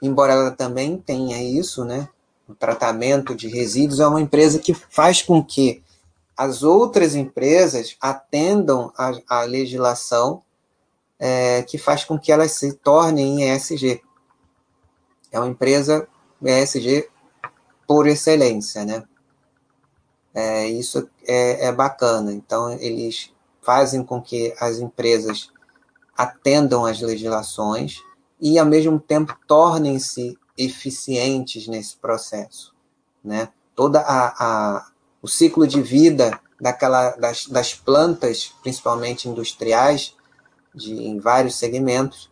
Embora 0.00 0.32
ela 0.32 0.50
também 0.50 0.96
tenha 0.96 1.42
isso, 1.42 1.84
né? 1.84 2.08
O 2.48 2.54
tratamento 2.54 3.34
de 3.34 3.48
resíduos 3.48 4.00
é 4.00 4.06
uma 4.06 4.20
empresa 4.20 4.58
que 4.58 4.74
faz 4.74 5.22
com 5.22 5.42
que 5.44 5.82
as 6.36 6.62
outras 6.62 7.14
empresas 7.14 7.96
atendam 8.00 8.92
à, 9.28 9.42
legislação 9.42 10.42
é, 11.18 11.62
que 11.62 11.78
faz 11.78 12.04
com 12.04 12.18
que 12.18 12.32
elas 12.32 12.52
se 12.52 12.72
tornem 12.74 13.50
ESG. 13.50 14.02
É 15.30 15.38
uma 15.38 15.48
empresa 15.48 16.08
ESG 16.42 17.08
por 17.86 18.06
excelência, 18.06 18.84
né? 18.84 19.04
É, 20.34 20.66
isso 20.66 21.08
é, 21.26 21.66
é 21.66 21.72
bacana. 21.72 22.32
Então, 22.32 22.72
eles 22.72 23.32
fazem 23.60 24.02
com 24.02 24.20
que 24.20 24.54
as 24.58 24.78
empresas 24.78 25.50
atendam 26.16 26.84
às 26.84 27.00
legislações 27.00 27.98
e, 28.40 28.58
ao 28.58 28.66
mesmo 28.66 28.98
tempo, 28.98 29.36
tornem-se 29.46 30.38
eficientes 30.56 31.68
nesse 31.68 31.96
processo. 31.96 32.74
Né? 33.22 33.48
Toda 33.74 34.00
a, 34.00 34.28
a, 34.28 34.91
o 35.22 35.28
ciclo 35.28 35.66
de 35.66 35.80
vida 35.80 36.38
daquela, 36.60 37.10
das, 37.10 37.46
das 37.46 37.74
plantas, 37.74 38.52
principalmente 38.62 39.28
industriais, 39.28 40.14
de, 40.74 40.92
em 40.92 41.18
vários 41.18 41.54
segmentos, 41.54 42.30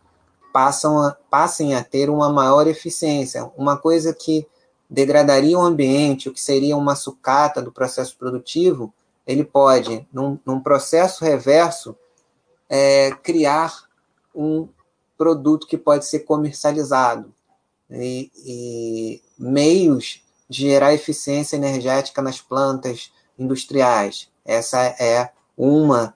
passam 0.51 1.01
a, 1.01 1.11
passem 1.29 1.73
a 1.73 1.83
ter 1.83 2.09
uma 2.09 2.29
maior 2.29 2.67
eficiência. 2.67 3.49
Uma 3.57 3.77
coisa 3.77 4.13
que 4.13 4.45
degradaria 4.89 5.57
o 5.57 5.61
ambiente, 5.61 6.27
o 6.27 6.33
que 6.33 6.41
seria 6.41 6.75
uma 6.75 6.95
sucata 6.95 7.61
do 7.61 7.71
processo 7.71 8.17
produtivo, 8.17 8.93
ele 9.25 9.45
pode, 9.45 10.05
num, 10.11 10.37
num 10.45 10.59
processo 10.59 11.23
reverso, 11.23 11.95
é, 12.69 13.11
criar 13.23 13.85
um 14.35 14.67
produto 15.17 15.67
que 15.67 15.77
pode 15.77 16.05
ser 16.05 16.19
comercializado 16.19 17.33
e, 17.89 18.31
e 18.45 19.21
meios 19.37 20.23
gerar 20.51 20.93
eficiência 20.93 21.55
energética 21.55 22.21
nas 22.21 22.41
plantas 22.41 23.11
industriais. 23.39 24.29
Essa 24.45 24.79
é 24.99 25.31
uma 25.57 26.13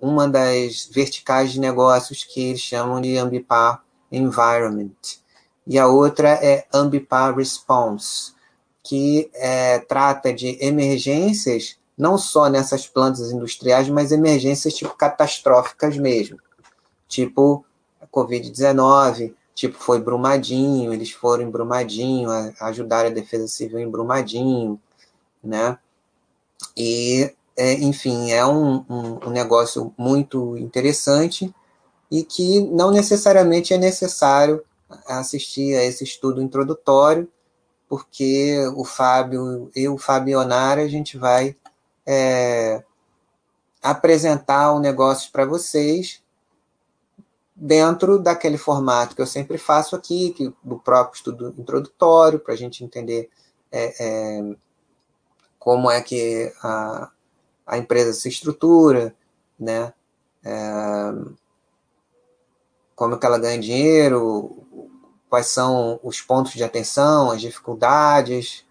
uma 0.00 0.28
das 0.28 0.88
verticais 0.92 1.52
de 1.52 1.60
negócios 1.60 2.22
que 2.22 2.40
eles 2.50 2.60
chamam 2.60 3.00
de 3.00 3.16
Ambipar 3.18 3.82
Environment. 4.10 4.92
E 5.66 5.78
a 5.78 5.88
outra 5.88 6.30
é 6.30 6.66
Ambipar 6.72 7.36
Response, 7.36 8.32
que 8.82 9.30
é, 9.34 9.80
trata 9.80 10.32
de 10.32 10.56
emergências 10.64 11.76
não 11.96 12.16
só 12.16 12.48
nessas 12.48 12.86
plantas 12.86 13.30
industriais, 13.30 13.88
mas 13.88 14.12
emergências 14.12 14.74
tipo 14.74 14.96
catastróficas 14.96 15.96
mesmo, 15.96 16.38
tipo 17.06 17.64
a 18.00 18.06
Covid-19, 18.06 19.34
tipo 19.54 19.78
foi 19.78 20.00
Brumadinho, 20.00 20.92
eles 20.92 21.10
foram 21.10 21.44
em 21.44 21.50
Brumadinho, 21.50 22.30
ajudaram 22.60 23.10
a 23.10 23.12
Defesa 23.12 23.46
Civil 23.48 23.78
em 23.78 23.90
Brumadinho, 23.90 24.80
né? 25.42 25.78
E, 26.76 27.34
é, 27.56 27.74
enfim, 27.74 28.30
é 28.32 28.44
um, 28.46 28.84
um, 28.88 29.28
um 29.28 29.30
negócio 29.30 29.92
muito 29.98 30.56
interessante 30.56 31.54
e 32.10 32.22
que 32.24 32.60
não 32.60 32.90
necessariamente 32.90 33.74
é 33.74 33.78
necessário 33.78 34.62
assistir 35.06 35.76
a 35.76 35.84
esse 35.84 36.04
estudo 36.04 36.42
introdutório, 36.42 37.28
porque 37.88 38.58
o 38.76 38.84
Fábio 38.84 39.70
e 39.74 39.88
o 39.88 39.98
Fabionara 39.98 40.82
a 40.82 40.88
gente 40.88 41.18
vai 41.18 41.56
é, 42.06 42.82
apresentar 43.82 44.72
o 44.72 44.78
negócio 44.78 45.30
para 45.32 45.44
vocês 45.44 46.21
dentro 47.54 48.18
daquele 48.18 48.58
formato 48.58 49.14
que 49.14 49.22
eu 49.22 49.26
sempre 49.26 49.58
faço 49.58 49.94
aqui, 49.94 50.30
que, 50.30 50.52
do 50.62 50.78
próprio 50.78 51.16
estudo 51.16 51.54
introdutório, 51.58 52.38
para 52.38 52.54
a 52.54 52.56
gente 52.56 52.82
entender 52.82 53.30
é, 53.70 53.94
é, 54.38 54.56
como 55.58 55.90
é 55.90 56.00
que 56.00 56.52
a, 56.62 57.10
a 57.66 57.78
empresa 57.78 58.12
se 58.12 58.28
estrutura, 58.28 59.14
né? 59.58 59.92
É, 60.44 61.12
como 62.94 63.18
que 63.18 63.26
ela 63.26 63.38
ganha 63.38 63.60
dinheiro, 63.60 64.62
quais 65.28 65.46
são 65.46 65.98
os 66.02 66.20
pontos 66.20 66.52
de 66.52 66.62
atenção, 66.62 67.30
as 67.30 67.40
dificuldades, 67.40 68.66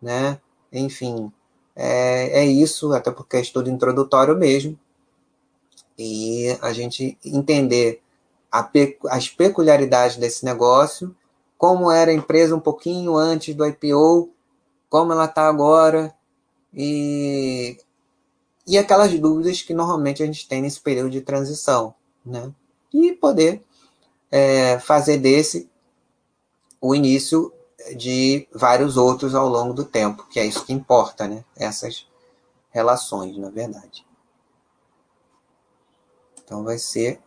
né? 0.00 0.40
Enfim, 0.72 1.32
é, 1.74 2.40
é 2.40 2.44
isso, 2.44 2.92
até 2.92 3.10
porque 3.10 3.36
é 3.36 3.40
estudo 3.40 3.70
introdutório 3.70 4.36
mesmo. 4.36 4.78
E 5.98 6.56
a 6.60 6.72
gente 6.72 7.18
entender 7.24 8.01
as 9.08 9.28
peculiaridades 9.30 10.16
desse 10.16 10.44
negócio, 10.44 11.16
como 11.56 11.90
era 11.90 12.10
a 12.10 12.14
empresa 12.14 12.54
um 12.54 12.60
pouquinho 12.60 13.16
antes 13.16 13.54
do 13.54 13.64
IPO, 13.64 14.30
como 14.90 15.12
ela 15.12 15.24
está 15.24 15.48
agora, 15.48 16.14
e, 16.74 17.78
e 18.66 18.76
aquelas 18.76 19.18
dúvidas 19.18 19.62
que 19.62 19.72
normalmente 19.72 20.22
a 20.22 20.26
gente 20.26 20.46
tem 20.46 20.60
nesse 20.60 20.80
período 20.80 21.10
de 21.10 21.20
transição. 21.22 21.94
Né? 22.24 22.52
E 22.92 23.12
poder 23.12 23.64
é, 24.30 24.78
fazer 24.80 25.18
desse 25.18 25.70
o 26.80 26.94
início 26.94 27.52
de 27.96 28.46
vários 28.52 28.96
outros 28.96 29.34
ao 29.34 29.48
longo 29.48 29.72
do 29.72 29.84
tempo, 29.84 30.26
que 30.28 30.38
é 30.38 30.44
isso 30.44 30.64
que 30.64 30.72
importa, 30.72 31.26
né? 31.26 31.44
essas 31.56 32.06
relações, 32.70 33.36
na 33.38 33.50
verdade. 33.50 34.06
Então 36.44 36.64
vai 36.64 36.76
ser 36.76 37.20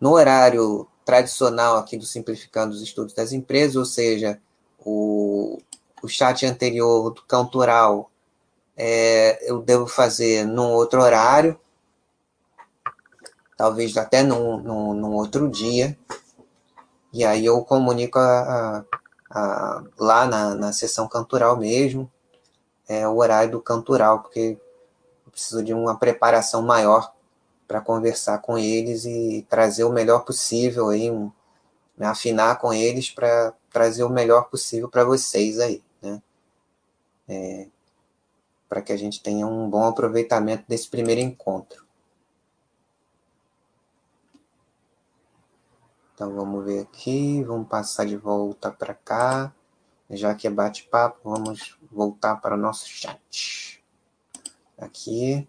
no 0.00 0.12
horário 0.12 0.88
tradicional 1.04 1.76
aqui 1.76 1.96
do 1.96 2.06
Simplificando 2.06 2.74
os 2.74 2.82
Estudos 2.82 3.12
das 3.12 3.32
Empresas, 3.32 3.76
ou 3.76 3.84
seja, 3.84 4.40
o, 4.78 5.60
o 6.02 6.08
chat 6.08 6.46
anterior 6.46 7.10
do 7.10 7.22
Cantoral 7.22 8.10
é, 8.76 9.38
eu 9.50 9.60
devo 9.60 9.86
fazer 9.86 10.46
num 10.46 10.72
outro 10.72 11.02
horário, 11.02 11.60
talvez 13.56 13.94
até 13.96 14.22
num, 14.22 14.56
num, 14.56 14.94
num 14.94 15.14
outro 15.14 15.50
dia, 15.50 15.98
e 17.12 17.24
aí 17.24 17.44
eu 17.44 17.62
comunico 17.62 18.18
a, 18.18 18.40
a, 18.40 18.84
a, 19.30 19.84
lá 19.98 20.26
na, 20.26 20.54
na 20.54 20.72
sessão 20.72 21.06
cantoral 21.06 21.58
mesmo, 21.58 22.10
é 22.88 23.06
o 23.06 23.16
horário 23.18 23.52
do 23.52 23.60
cantoral, 23.60 24.20
porque 24.20 24.58
eu 25.26 25.30
preciso 25.30 25.62
de 25.62 25.74
uma 25.74 25.98
preparação 25.98 26.62
maior 26.62 27.12
para 27.70 27.80
conversar 27.80 28.38
com 28.38 28.58
eles 28.58 29.04
e 29.04 29.46
trazer 29.48 29.84
o 29.84 29.92
melhor 29.92 30.24
possível 30.24 30.88
aí, 30.88 31.08
me 31.08 32.04
afinar 32.04 32.58
com 32.58 32.74
eles 32.74 33.12
para 33.12 33.54
trazer 33.70 34.02
o 34.02 34.08
melhor 34.08 34.50
possível 34.50 34.88
para 34.88 35.04
vocês 35.04 35.60
aí, 35.60 35.80
né? 36.02 36.20
É, 37.28 37.68
para 38.68 38.82
que 38.82 38.92
a 38.92 38.96
gente 38.96 39.22
tenha 39.22 39.46
um 39.46 39.70
bom 39.70 39.84
aproveitamento 39.84 40.64
desse 40.66 40.88
primeiro 40.88 41.20
encontro. 41.20 41.86
Então 46.12 46.34
vamos 46.34 46.64
ver 46.64 46.80
aqui, 46.80 47.44
vamos 47.44 47.68
passar 47.68 48.04
de 48.04 48.16
volta 48.16 48.72
para 48.72 48.94
cá. 48.94 49.54
Já 50.10 50.34
que 50.34 50.48
é 50.48 50.50
bate-papo, 50.50 51.20
vamos 51.22 51.78
voltar 51.88 52.34
para 52.40 52.56
o 52.56 52.58
nosso 52.58 52.88
chat. 52.88 53.80
Aqui 54.76 55.48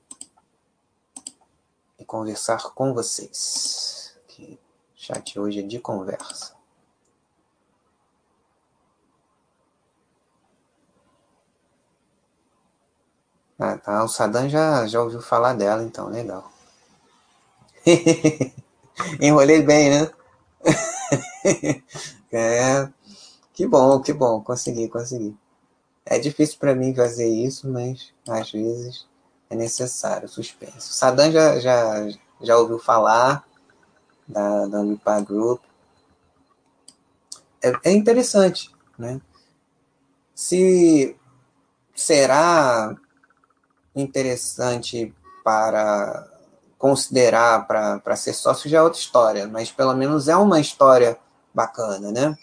e 2.01 2.05
conversar 2.05 2.74
com 2.74 2.93
vocês. 2.93 4.17
Que 4.27 4.60
chat 4.96 5.39
hoje 5.39 5.60
é 5.60 5.62
de 5.62 5.79
conversa. 5.79 6.53
Ah, 13.60 13.77
tá. 13.77 14.03
O 14.03 14.08
Saddam 14.08 14.50
já, 14.50 14.88
já 14.88 15.01
ouviu 15.01 15.22
falar 15.22 15.53
dela, 15.53 15.84
então, 15.84 16.08
legal. 16.10 16.51
Enrolei 19.22 19.61
bem, 19.61 19.92
né? 19.92 20.11
é, 22.31 22.90
que 23.53 23.68
bom, 23.68 24.01
que 24.01 24.14
bom, 24.14 24.42
consegui, 24.42 24.90
consegui. 24.90 25.37
É 26.05 26.18
difícil 26.20 26.57
para 26.59 26.74
mim 26.75 26.96
fazer 26.96 27.27
isso, 27.27 27.70
mas 27.70 28.11
às 28.27 28.51
vezes 28.51 29.07
é 29.51 29.55
necessário, 29.55 30.29
suspenso. 30.29 30.77
O 30.77 30.94
Saddam 30.94 31.29
já, 31.29 31.59
já, 31.59 32.07
já 32.42 32.57
ouviu 32.57 32.79
falar 32.79 33.46
da, 34.25 34.66
da 34.66 34.79
Unipar 34.79 35.22
Group. 35.25 35.61
É, 37.61 37.74
é 37.83 37.92
interessante, 37.92 38.72
né? 38.98 39.20
Se 40.33 41.18
será 41.94 42.96
interessante 43.94 45.14
para 45.44 46.27
considerar 46.77 47.68
para 47.68 48.16
ser 48.16 48.33
sócio 48.33 48.70
já 48.70 48.77
é 48.77 48.81
outra 48.81 49.00
história, 49.00 49.48
mas 49.48 49.70
pelo 49.70 49.94
menos 49.94 50.29
é 50.29 50.35
uma 50.35 50.61
história 50.61 51.20
bacana, 51.53 52.09
né? 52.09 52.37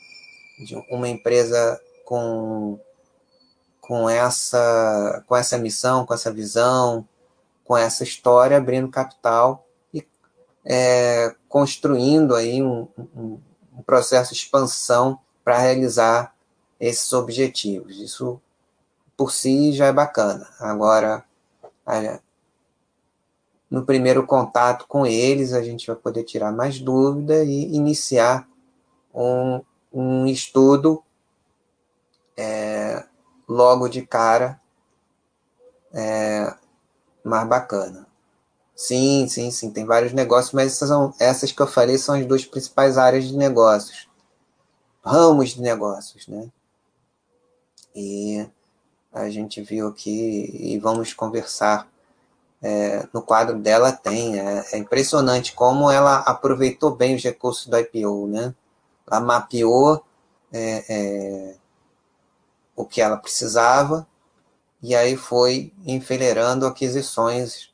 De 0.59 0.77
uma 0.91 1.09
empresa 1.09 1.81
com 2.05 2.79
com 3.89 4.07
essa, 4.07 5.25
com 5.27 5.35
essa 5.35 5.57
missão, 5.57 6.05
com 6.05 6.13
essa 6.13 6.31
visão, 6.31 7.09
com 7.65 7.75
essa 7.75 8.05
história, 8.05 8.59
abrindo 8.59 8.91
capital 8.91 9.67
e 9.95 10.07
é, 10.63 11.35
construindo 11.49 12.35
aí 12.35 12.63
um, 12.63 12.87
um, 12.99 13.41
um 13.79 13.83
processo 13.83 14.35
de 14.35 14.41
expansão 14.41 15.19
para 15.43 15.57
realizar 15.57 16.35
esses 16.79 17.11
objetivos. 17.15 17.99
Isso 17.99 18.39
por 19.17 19.33
si 19.33 19.73
já 19.73 19.87
é 19.87 19.93
bacana. 19.93 20.47
Agora, 20.61 21.25
no 23.71 23.87
primeiro 23.87 24.27
contato 24.27 24.85
com 24.87 25.07
eles, 25.07 25.55
a 25.55 25.63
gente 25.63 25.87
vai 25.87 25.97
poder 25.97 26.25
tirar 26.25 26.53
mais 26.53 26.79
dúvida 26.79 27.43
e 27.43 27.75
iniciar 27.75 28.47
um, 29.15 29.63
um 29.91 30.27
estudo 30.27 31.03
é, 32.37 32.78
logo 33.49 33.89
de 33.89 34.03
cara 34.03 34.61
é, 35.93 36.55
mais 37.25 37.49
bacana. 37.49 38.07
Sim, 38.77 39.27
sim, 39.29 39.51
sim, 39.51 39.73
tem 39.73 39.85
vários 39.85 40.13
negócios, 40.13 40.53
mas 40.53 40.73
essas, 40.73 40.89
são, 40.89 41.15
essas 41.19 41.51
que 41.51 41.61
eu 41.61 41.67
falei 41.67 41.99
são 41.99 42.15
as 42.15 42.27
duas 42.27 42.45
principais 42.45 42.97
áreas 42.97 43.25
de 43.25 43.37
negócios, 43.37 44.09
ramos 45.03 45.51
de 45.51 45.61
negócios, 45.61 46.29
né? 46.29 46.49
E 47.95 48.49
a 49.13 49.29
gente 49.31 49.61
viu 49.63 49.89
aqui 49.89 50.51
e 50.53 50.79
vamos 50.79 51.13
conversar. 51.13 51.89
É, 52.61 53.09
no 53.13 53.23
quadro 53.23 53.59
dela 53.59 53.93
tem, 53.93 54.39
é, 54.39 54.65
é, 54.73 54.79
impressionante 54.79 55.53
como 55.55 55.91
ela 55.91 56.19
aproveitou 56.19 56.95
bem 56.95 57.15
os 57.15 57.23
recursos 57.23 57.67
do 57.67 57.79
IPO, 57.79 58.27
né? 58.29 58.55
Ela 59.09 59.21
mapeou 59.21 60.05
é, 60.53 60.85
é 60.89 61.57
o 62.79 62.85
que 62.85 63.01
ela 63.01 63.17
precisava, 63.17 64.07
e 64.81 64.95
aí 64.95 65.17
foi 65.17 65.73
enfileirando 65.85 66.65
aquisições 66.65 67.71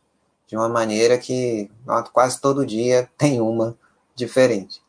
de 0.46 0.56
uma 0.56 0.66
maneira 0.66 1.18
que 1.18 1.70
quase 2.10 2.40
todo 2.40 2.64
dia 2.64 3.10
tem 3.18 3.38
uma 3.38 3.76
diferente. 4.14 4.82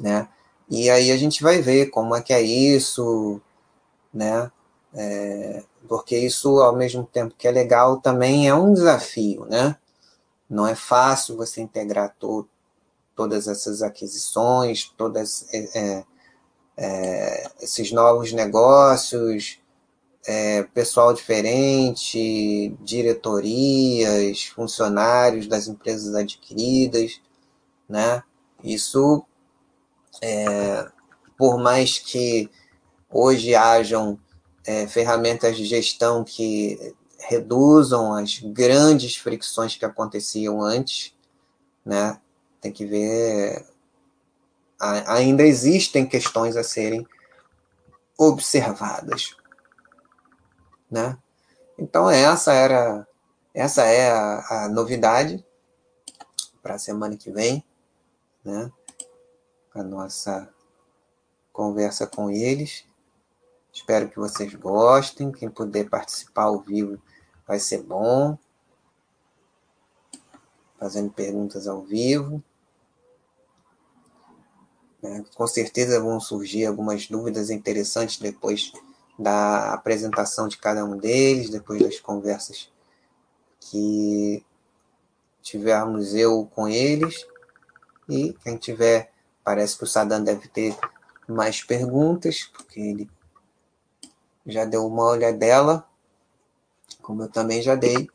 Né? 0.00 0.26
E 0.70 0.88
aí 0.88 1.12
a 1.12 1.18
gente 1.18 1.42
vai 1.42 1.60
ver 1.60 1.90
como 1.90 2.16
é 2.16 2.22
que 2.22 2.32
é 2.32 2.40
isso, 2.40 3.42
né? 4.12 4.50
É, 4.94 5.62
porque 5.86 6.16
isso, 6.16 6.58
ao 6.60 6.74
mesmo 6.74 7.04
tempo 7.04 7.34
que 7.36 7.46
é 7.46 7.50
legal, 7.50 8.00
também 8.00 8.48
é 8.48 8.54
um 8.54 8.72
desafio, 8.72 9.44
né? 9.44 9.76
Não 10.48 10.66
é 10.66 10.74
fácil 10.74 11.36
você 11.36 11.60
integrar 11.60 12.14
to 12.18 12.48
todas 13.14 13.48
essas 13.48 13.82
aquisições, 13.82 14.84
todas 14.96 15.46
é, 15.52 15.78
é 15.78 16.04
é, 16.78 17.50
esses 17.60 17.90
novos 17.90 18.32
negócios, 18.32 19.58
é, 20.24 20.62
pessoal 20.62 21.12
diferente, 21.12 22.72
diretorias, 22.80 24.44
funcionários 24.44 25.48
das 25.48 25.66
empresas 25.66 26.14
adquiridas, 26.14 27.20
né? 27.88 28.22
Isso, 28.62 29.24
é, 30.22 30.88
por 31.36 31.58
mais 31.58 31.98
que 31.98 32.48
hoje 33.10 33.56
hajam 33.56 34.18
é, 34.64 34.86
ferramentas 34.86 35.56
de 35.56 35.64
gestão 35.64 36.22
que 36.22 36.94
reduzam 37.18 38.14
as 38.14 38.38
grandes 38.38 39.16
fricções 39.16 39.76
que 39.76 39.84
aconteciam 39.84 40.62
antes, 40.62 41.12
né? 41.84 42.20
Tem 42.60 42.70
que 42.70 42.86
ver 42.86 43.66
ainda 44.80 45.42
existem 45.42 46.06
questões 46.06 46.56
a 46.56 46.62
serem 46.62 47.06
observadas, 48.16 49.36
né? 50.90 51.16
Então 51.78 52.10
essa 52.10 52.52
era 52.52 53.06
essa 53.54 53.82
é 53.82 54.10
a, 54.10 54.64
a 54.64 54.68
novidade 54.68 55.44
para 56.62 56.74
a 56.74 56.78
semana 56.78 57.16
que 57.16 57.30
vem, 57.30 57.64
né? 58.44 58.70
A 59.74 59.82
nossa 59.82 60.48
conversa 61.52 62.06
com 62.06 62.30
eles. 62.30 62.84
Espero 63.72 64.08
que 64.08 64.18
vocês 64.18 64.54
gostem. 64.54 65.32
Quem 65.32 65.48
puder 65.48 65.88
participar 65.88 66.44
ao 66.44 66.60
vivo 66.60 67.00
vai 67.46 67.58
ser 67.58 67.82
bom. 67.82 68.38
Fazendo 70.78 71.10
perguntas 71.10 71.66
ao 71.66 71.82
vivo. 71.82 72.42
Né? 75.02 75.24
Com 75.34 75.46
certeza 75.46 76.00
vão 76.00 76.20
surgir 76.20 76.66
algumas 76.66 77.06
dúvidas 77.06 77.50
interessantes 77.50 78.18
depois 78.18 78.72
da 79.18 79.72
apresentação 79.72 80.48
de 80.48 80.56
cada 80.58 80.84
um 80.84 80.96
deles, 80.96 81.50
depois 81.50 81.82
das 81.82 81.98
conversas 81.98 82.70
que 83.60 84.44
tivermos 85.42 86.14
eu 86.14 86.48
com 86.54 86.68
eles. 86.68 87.26
E 88.08 88.32
quem 88.44 88.56
tiver, 88.56 89.12
parece 89.44 89.76
que 89.76 89.84
o 89.84 89.86
Saddam 89.86 90.22
deve 90.22 90.48
ter 90.48 90.76
mais 91.26 91.62
perguntas, 91.62 92.44
porque 92.52 92.80
ele 92.80 93.10
já 94.46 94.64
deu 94.64 94.86
uma 94.86 95.04
olhadela, 95.04 95.86
como 97.02 97.22
eu 97.22 97.28
também 97.28 97.60
já 97.60 97.74
dei. 97.74 98.08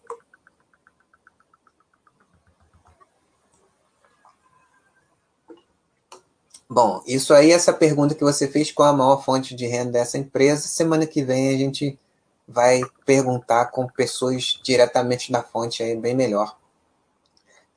Bom, 6.70 7.04
isso 7.06 7.34
aí, 7.34 7.52
essa 7.52 7.72
pergunta 7.74 8.16
que 8.16 8.24
você 8.24 8.48
fez, 8.48 8.72
qual 8.72 8.90
a 8.90 8.94
maior 8.94 9.24
fonte 9.24 9.54
de 9.56 9.68
renda 9.68 9.92
dessa 9.92 10.18
empresa? 10.18 10.68
Semana 10.68 11.06
que 11.06 11.24
vem 11.24 11.54
a 11.54 11.58
gente 11.58 12.00
vai 12.48 12.82
perguntar 13.06 13.66
com 13.68 13.88
pessoas 13.88 14.60
diretamente 14.64 15.32
da 15.32 15.44
fonte 15.44 15.84
aí 15.84 15.96
bem 15.96 16.16
melhor. 16.16 16.58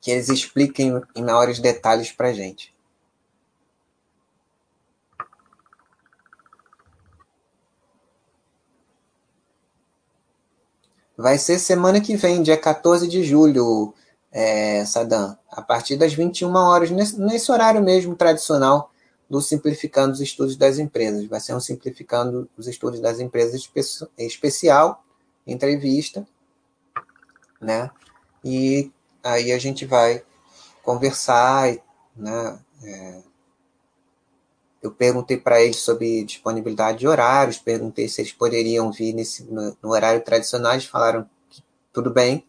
Que 0.01 0.11
eles 0.11 0.29
expliquem 0.29 1.01
em 1.15 1.23
maiores 1.23 1.59
detalhes 1.59 2.11
para 2.11 2.33
gente. 2.33 2.73
Vai 11.17 11.37
ser 11.37 11.57
semana 11.57 11.99
que 11.99 12.15
vem, 12.15 12.43
dia 12.43 12.57
14 12.57 13.07
de 13.07 13.23
julho, 13.23 13.93
é, 14.37 14.85
Sadam, 14.85 15.35
a 15.49 15.63
partir 15.63 15.97
das 15.97 16.13
21 16.13 16.53
horas, 16.53 16.91
nesse, 16.91 17.19
nesse, 17.19 17.51
horário 17.51 17.81
mesmo 17.81 18.15
tradicional 18.15 18.91
do 19.27 19.41
Simplificando 19.41 20.13
os 20.13 20.21
Estudos 20.21 20.55
das 20.55 20.77
Empresas. 20.77 21.25
Vai 21.25 21.39
ser 21.39 21.55
um 21.55 21.59
Simplificando 21.59 22.47
os 22.55 22.67
Estudos 22.67 22.99
das 22.99 23.19
Empresas 23.19 23.55
espe 23.55 23.81
especial, 24.15 25.03
entrevista, 25.47 26.27
né? 27.59 27.89
E 28.45 28.91
aí 29.23 29.51
a 29.51 29.57
gente 29.57 29.87
vai 29.87 30.23
conversar, 30.83 31.75
né? 32.15 32.59
É, 32.83 33.21
eu 34.83 34.91
perguntei 34.91 35.37
para 35.37 35.63
eles 35.63 35.77
sobre 35.77 36.23
disponibilidade 36.23 36.99
de 36.99 37.07
horários, 37.07 37.57
perguntei 37.57 38.07
se 38.07 38.21
eles 38.21 38.33
poderiam 38.33 38.91
vir 38.91 39.13
nesse, 39.13 39.45
no, 39.45 39.75
no 39.81 39.89
horário 39.89 40.21
tradicional, 40.21 40.73
eles 40.73 40.85
falaram 40.85 41.27
que 41.49 41.63
tudo 41.91 42.11
bem. 42.11 42.46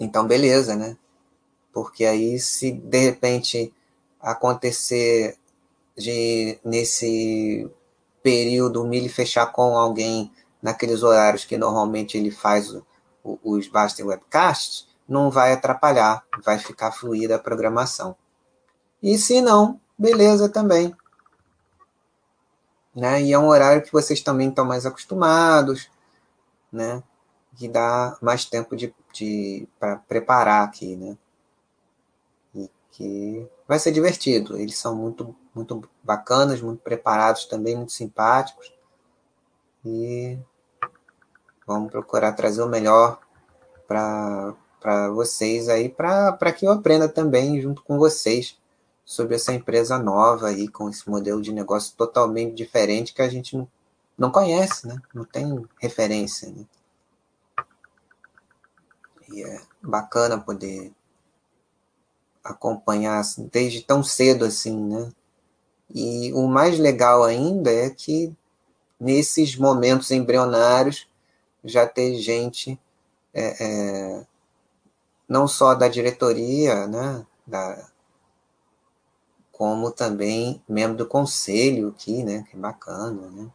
Então, 0.00 0.26
beleza, 0.26 0.74
né? 0.74 0.96
Porque 1.72 2.06
aí, 2.06 2.38
se 2.40 2.72
de 2.72 2.98
repente 2.98 3.72
acontecer 4.18 5.38
de 5.96 6.58
nesse 6.64 7.70
período 8.22 8.82
o 8.82 8.86
Mili 8.86 9.08
fechar 9.08 9.46
com 9.52 9.76
alguém 9.76 10.32
naqueles 10.62 11.02
horários 11.02 11.44
que 11.44 11.56
normalmente 11.58 12.16
ele 12.16 12.30
faz 12.30 12.70
o, 12.74 12.84
o, 13.22 13.38
os 13.42 13.68
Basta 13.68 14.04
Webcasts, 14.04 14.88
não 15.06 15.30
vai 15.30 15.52
atrapalhar, 15.52 16.24
vai 16.44 16.58
ficar 16.58 16.92
fluida 16.92 17.36
a 17.36 17.38
programação. 17.38 18.16
E 19.02 19.18
se 19.18 19.40
não, 19.40 19.80
beleza 19.98 20.48
também. 20.48 20.94
Né? 22.94 23.22
E 23.22 23.32
é 23.32 23.38
um 23.38 23.48
horário 23.48 23.82
que 23.82 23.92
vocês 23.92 24.20
também 24.20 24.48
estão 24.48 24.64
mais 24.64 24.84
acostumados, 24.84 25.90
né? 26.72 27.02
Que 27.56 27.68
dá 27.68 28.16
mais 28.20 28.44
tempo 28.44 28.76
de, 28.76 28.94
de 29.12 29.68
para 29.78 29.96
preparar 29.96 30.64
aqui, 30.64 30.96
né? 30.96 31.16
E 32.54 32.70
que 32.90 33.48
vai 33.66 33.78
ser 33.78 33.92
divertido. 33.92 34.56
Eles 34.56 34.78
são 34.78 34.94
muito, 34.94 35.34
muito 35.54 35.88
bacanas, 36.02 36.60
muito 36.60 36.82
preparados 36.82 37.46
também, 37.46 37.76
muito 37.76 37.92
simpáticos. 37.92 38.72
E 39.84 40.38
vamos 41.66 41.90
procurar 41.90 42.32
trazer 42.32 42.62
o 42.62 42.68
melhor 42.68 43.20
para 43.86 45.08
vocês 45.12 45.68
aí, 45.68 45.88
para 45.88 46.52
que 46.52 46.66
eu 46.66 46.72
aprenda 46.72 47.08
também 47.08 47.60
junto 47.60 47.82
com 47.82 47.98
vocês 47.98 48.58
sobre 49.04 49.34
essa 49.34 49.52
empresa 49.52 49.98
nova 49.98 50.48
aí, 50.48 50.68
com 50.68 50.88
esse 50.88 51.08
modelo 51.10 51.42
de 51.42 51.52
negócio 51.52 51.96
totalmente 51.96 52.54
diferente 52.54 53.12
que 53.12 53.22
a 53.22 53.28
gente 53.28 53.56
não, 53.56 53.68
não 54.16 54.30
conhece, 54.30 54.86
né? 54.86 54.96
Não 55.12 55.24
tem 55.24 55.64
referência, 55.80 56.48
né? 56.50 56.64
E 59.32 59.42
é 59.42 59.60
bacana 59.82 60.38
poder 60.38 60.92
acompanhar 62.42 63.18
assim, 63.18 63.48
desde 63.52 63.82
tão 63.82 64.02
cedo 64.02 64.44
assim, 64.44 64.76
né? 64.76 65.12
E 65.92 66.32
o 66.32 66.46
mais 66.46 66.78
legal 66.78 67.24
ainda 67.24 67.70
é 67.70 67.90
que 67.90 68.34
nesses 68.98 69.56
momentos 69.56 70.10
embrionários 70.10 71.08
já 71.64 71.86
ter 71.86 72.16
gente 72.16 72.78
é, 73.32 73.64
é, 73.64 74.26
não 75.28 75.46
só 75.46 75.74
da 75.74 75.88
diretoria, 75.88 76.86
né, 76.86 77.24
da, 77.46 77.88
como 79.52 79.90
também 79.90 80.62
membro 80.68 80.96
do 80.96 81.06
conselho 81.06 81.88
aqui, 81.88 82.24
né? 82.24 82.44
Que 82.50 82.56
é 82.56 82.58
bacana, 82.58 83.28
né? 83.30 83.50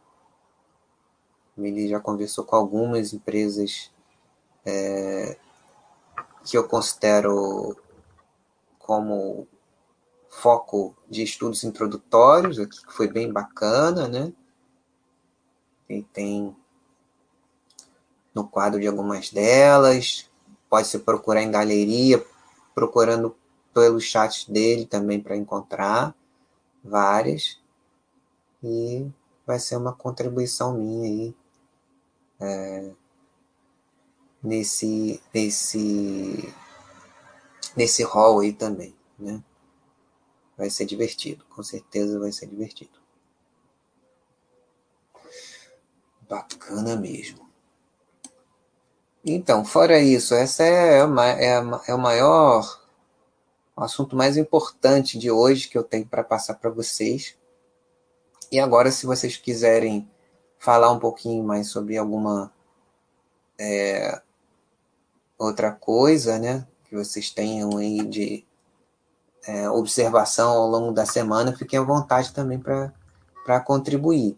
Ele 1.58 1.88
já 1.88 1.98
conversou 1.98 2.44
com 2.44 2.54
algumas 2.54 3.12
empresas 3.12 3.90
é, 4.64 5.36
que 6.46 6.56
eu 6.56 6.68
considero 6.68 7.76
como 8.78 9.48
foco 10.30 10.96
de 11.10 11.22
estudos 11.22 11.64
introdutórios, 11.64 12.58
aqui, 12.58 12.86
que 12.86 12.92
foi 12.92 13.08
bem 13.08 13.32
bacana, 13.32 14.06
né? 14.06 14.32
E 15.88 16.02
tem 16.02 16.54
no 18.32 18.46
quadro 18.46 18.78
de 18.78 18.86
algumas 18.86 19.30
delas, 19.30 20.30
pode 20.70 20.86
se 20.86 21.00
procurar 21.00 21.42
em 21.42 21.50
galeria, 21.50 22.24
procurando 22.74 23.36
pelos 23.74 24.04
chats 24.04 24.44
dele 24.44 24.86
também 24.86 25.20
para 25.20 25.36
encontrar 25.36 26.14
várias. 26.84 27.58
E 28.62 29.10
vai 29.44 29.58
ser 29.58 29.76
uma 29.76 29.92
contribuição 29.92 30.74
minha 30.74 31.08
aí 31.08 31.34
é, 32.40 32.92
nesse, 34.46 35.20
nesse, 35.34 36.54
nesse 37.76 38.02
hall 38.04 38.40
aí 38.40 38.52
também, 38.52 38.94
né? 39.18 39.42
Vai 40.56 40.70
ser 40.70 40.86
divertido, 40.86 41.44
com 41.50 41.62
certeza 41.62 42.18
vai 42.18 42.32
ser 42.32 42.46
divertido. 42.46 42.98
Bacana 46.28 46.96
mesmo. 46.96 47.46
Então, 49.24 49.64
fora 49.64 50.00
isso, 50.00 50.34
essa 50.34 50.62
é, 50.62 51.00
é, 51.00 51.54
é 51.88 51.94
o 51.94 51.98
maior 51.98 52.86
o 53.76 53.82
assunto 53.82 54.16
mais 54.16 54.38
importante 54.38 55.18
de 55.18 55.30
hoje 55.30 55.68
que 55.68 55.76
eu 55.76 55.84
tenho 55.84 56.06
para 56.06 56.24
passar 56.24 56.54
para 56.54 56.70
vocês. 56.70 57.36
E 58.50 58.58
agora, 58.58 58.90
se 58.90 59.04
vocês 59.04 59.36
quiserem 59.36 60.08
falar 60.58 60.90
um 60.90 60.98
pouquinho 60.98 61.44
mais 61.44 61.68
sobre 61.68 61.98
alguma 61.98 62.50
é, 63.58 64.22
outra 65.38 65.72
coisa, 65.72 66.38
né, 66.38 66.66
que 66.88 66.96
vocês 66.96 67.30
tenham 67.30 67.76
aí 67.76 68.04
de 68.06 68.44
é, 69.46 69.68
observação 69.70 70.50
ao 70.50 70.66
longo 70.68 70.92
da 70.92 71.06
semana, 71.06 71.56
fiquem 71.56 71.78
à 71.78 71.82
vontade 71.82 72.32
também 72.32 72.58
para 72.58 73.60
contribuir. 73.60 74.36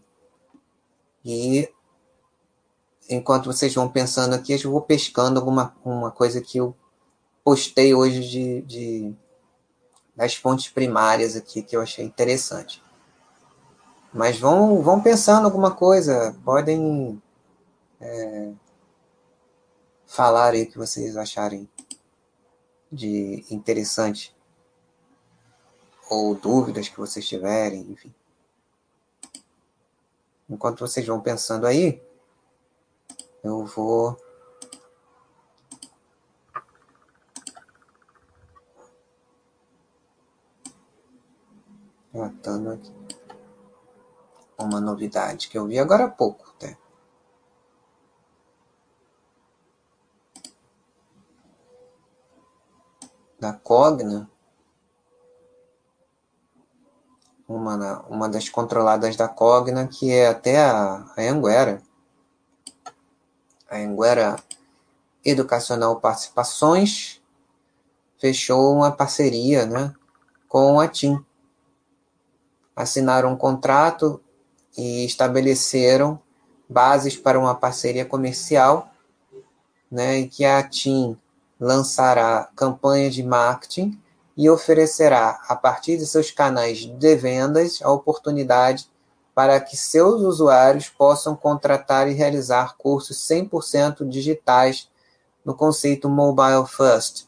E 1.25 1.69
enquanto 3.09 3.51
vocês 3.51 3.73
vão 3.73 3.89
pensando 3.89 4.35
aqui, 4.35 4.53
eu 4.53 4.71
vou 4.71 4.81
pescando 4.81 5.39
alguma 5.39 5.75
uma 5.83 6.11
coisa 6.11 6.41
que 6.41 6.59
eu 6.59 6.75
postei 7.43 7.93
hoje 7.93 8.27
de, 8.27 8.61
de 8.61 9.15
das 10.15 10.35
fontes 10.35 10.69
primárias 10.69 11.35
aqui 11.35 11.61
que 11.63 11.75
eu 11.75 11.81
achei 11.81 12.05
interessante. 12.05 12.83
Mas 14.13 14.39
vão, 14.39 14.81
vão 14.81 15.01
pensando 15.01 15.45
alguma 15.45 15.71
coisa, 15.71 16.35
podem 16.43 17.21
é, 18.01 18.51
falar 20.09 20.53
aí 20.53 20.63
o 20.63 20.67
que 20.67 20.77
vocês 20.77 21.15
acharem 21.15 21.69
de 22.91 23.45
interessante 23.51 24.35
ou 26.09 26.33
dúvidas 26.33 26.89
que 26.89 26.97
vocês 26.97 27.27
tiverem, 27.27 27.81
enfim. 27.91 28.13
Enquanto 30.49 30.79
vocês 30.79 31.05
vão 31.05 31.21
pensando 31.21 31.67
aí, 31.67 32.01
eu 33.43 33.63
vou 33.65 34.19
Notando 42.11 42.71
aqui. 42.71 42.91
Uma 44.57 44.81
novidade 44.81 45.47
que 45.47 45.57
eu 45.57 45.67
vi 45.67 45.77
agora 45.77 46.05
há 46.05 46.09
pouco, 46.09 46.49
até. 46.49 46.75
Da 53.39 53.53
Cogna. 53.53 54.29
Uma, 57.47 58.05
uma 58.07 58.29
das 58.29 58.47
controladas 58.49 59.15
da 59.15 59.27
Cogna, 59.27 59.87
que 59.87 60.11
é 60.11 60.27
até 60.27 60.59
a, 60.59 61.05
a 61.17 61.21
Anguera. 61.21 61.81
A 63.69 63.77
Anguera 63.77 64.35
Educacional 65.23 65.99
Participações 65.99 67.21
fechou 68.19 68.73
uma 68.75 68.91
parceria, 68.91 69.65
né? 69.65 69.93
com 70.49 70.79
a 70.79 70.87
TIM. 70.87 71.23
Assinaram 72.75 73.31
um 73.31 73.37
contrato 73.37 74.19
e 74.75 75.05
estabeleceram 75.05 76.19
bases 76.67 77.15
para 77.15 77.39
uma 77.39 77.53
parceria 77.53 78.05
comercial, 78.05 78.91
né, 79.91 80.27
que 80.27 80.43
a 80.43 80.61
TIM 80.67 81.17
lançará 81.59 82.49
campanhas 82.55 83.13
de 83.13 83.23
marketing 83.23 83.99
e 84.37 84.49
oferecerá, 84.49 85.41
a 85.47 85.55
partir 85.55 85.97
de 85.97 86.05
seus 86.05 86.31
canais 86.31 86.85
de 86.85 87.15
vendas, 87.15 87.79
a 87.81 87.91
oportunidade 87.91 88.89
para 89.35 89.59
que 89.59 89.75
seus 89.75 90.21
usuários 90.21 90.89
possam 90.89 91.35
contratar 91.35 92.07
e 92.07 92.13
realizar 92.13 92.75
cursos 92.77 93.17
100% 93.17 94.07
digitais 94.07 94.89
no 95.43 95.53
conceito 95.53 96.09
Mobile 96.09 96.67
First, 96.67 97.25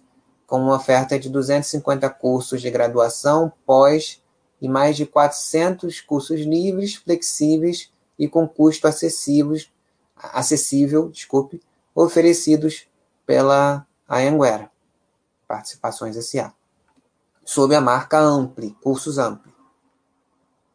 com 0.47 0.59
uma 0.59 0.75
oferta 0.75 1.17
de 1.17 1.29
250 1.29 2.09
cursos 2.09 2.61
de 2.61 2.69
graduação, 2.69 3.51
pós 3.65 4.21
e 4.61 4.69
mais 4.69 4.95
de 4.95 5.05
400 5.05 6.01
cursos 6.01 6.41
livres, 6.41 6.95
flexíveis 6.95 7.91
e 8.17 8.27
com 8.27 8.47
custo 8.47 8.87
acessíveis, 8.87 9.69
acessível, 10.15 11.09
desculpe, 11.09 11.61
oferecidos 11.95 12.85
pela 13.25 13.87
Anhanguera, 14.19 14.71
Participações 15.47 16.17
S.A., 16.17 16.53
sob 17.43 17.75
a 17.75 17.81
marca 17.81 18.19
Ampli, 18.19 18.75
Cursos 18.81 19.17
Ampli. 19.17 19.51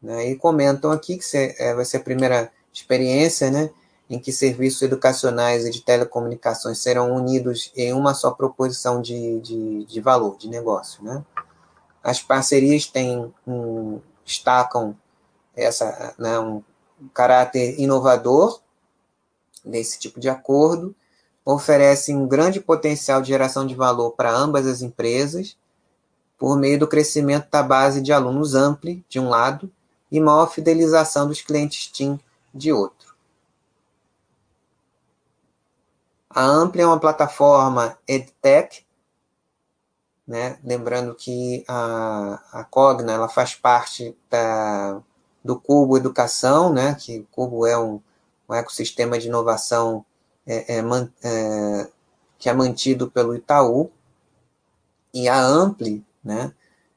Né? 0.03 0.31
E 0.31 0.37
comentam 0.37 0.90
aqui 0.90 1.18
que 1.18 1.25
é, 1.35 1.75
vai 1.75 1.85
ser 1.85 1.99
a 1.99 2.03
primeira 2.03 2.53
experiência 2.72 3.51
né, 3.51 3.70
em 4.09 4.18
que 4.18 4.33
serviços 4.33 4.83
educacionais 4.83 5.64
e 5.64 5.70
de 5.70 5.81
telecomunicações 5.83 6.79
serão 6.79 7.14
unidos 7.14 7.72
em 7.77 7.92
uma 7.92 8.14
só 8.14 8.31
proposição 8.31 9.01
de, 9.01 9.40
de, 9.40 9.85
de 9.85 10.01
valor, 10.01 10.37
de 10.37 10.49
negócio. 10.49 11.03
Né? 11.03 11.25
As 12.03 12.22
parcerias 12.22 12.87
têm 12.87 13.33
um, 13.46 14.01
destacam 14.25 14.96
essa, 15.55 16.14
né, 16.18 16.38
um 16.38 16.62
caráter 17.12 17.81
inovador 17.81 18.61
desse 19.64 19.99
tipo 19.99 20.20
de 20.20 20.29
acordo, 20.29 20.94
oferecem 21.46 22.16
um 22.16 22.26
grande 22.26 22.61
potencial 22.61 23.22
de 23.22 23.28
geração 23.28 23.66
de 23.66 23.74
valor 23.74 24.11
para 24.11 24.30
ambas 24.30 24.66
as 24.66 24.82
empresas, 24.82 25.56
por 26.37 26.59
meio 26.59 26.78
do 26.78 26.87
crescimento 26.87 27.48
da 27.50 27.62
base 27.62 28.02
de 28.02 28.12
alunos 28.12 28.54
ampli, 28.54 29.02
de 29.09 29.18
um 29.18 29.28
lado, 29.28 29.72
e 30.12 30.20
maior 30.20 30.50
fidelização 30.50 31.26
dos 31.26 31.40
clientes 31.40 31.87
TIM, 31.87 32.20
de 32.52 32.72
outro. 32.72 33.14
A 36.28 36.44
Ampli 36.44 36.82
é 36.82 36.87
uma 36.87 37.00
plataforma 37.00 37.96
EdTech 38.06 38.87
né? 40.26 40.59
Lembrando 40.64 41.14
que 41.14 41.64
a, 41.68 42.42
a 42.52 42.64
Cogna 42.64 43.12
ela 43.12 43.28
faz 43.28 43.54
parte 43.54 44.16
da, 44.28 45.00
do 45.44 45.59
Cubo 45.59 45.96
Educação, 45.96 46.72
né? 46.72 46.96
que 46.96 47.20
o 47.20 47.26
Cubo 47.30 47.66
é 47.66 47.78
um, 47.78 48.00
um 48.48 48.54
ecossistema 48.54 49.18
de 49.18 49.28
inovação 49.28 50.04
é, 50.46 50.76
é, 50.76 50.85
é, 51.22 51.88
que 52.38 52.48
é 52.48 52.52
mantido 52.52 53.11
pelo 53.11 53.35
Itaú, 53.35 53.90
e 55.12 55.28
a 55.28 55.40
Ampli 55.40 56.04
né? 56.22 56.52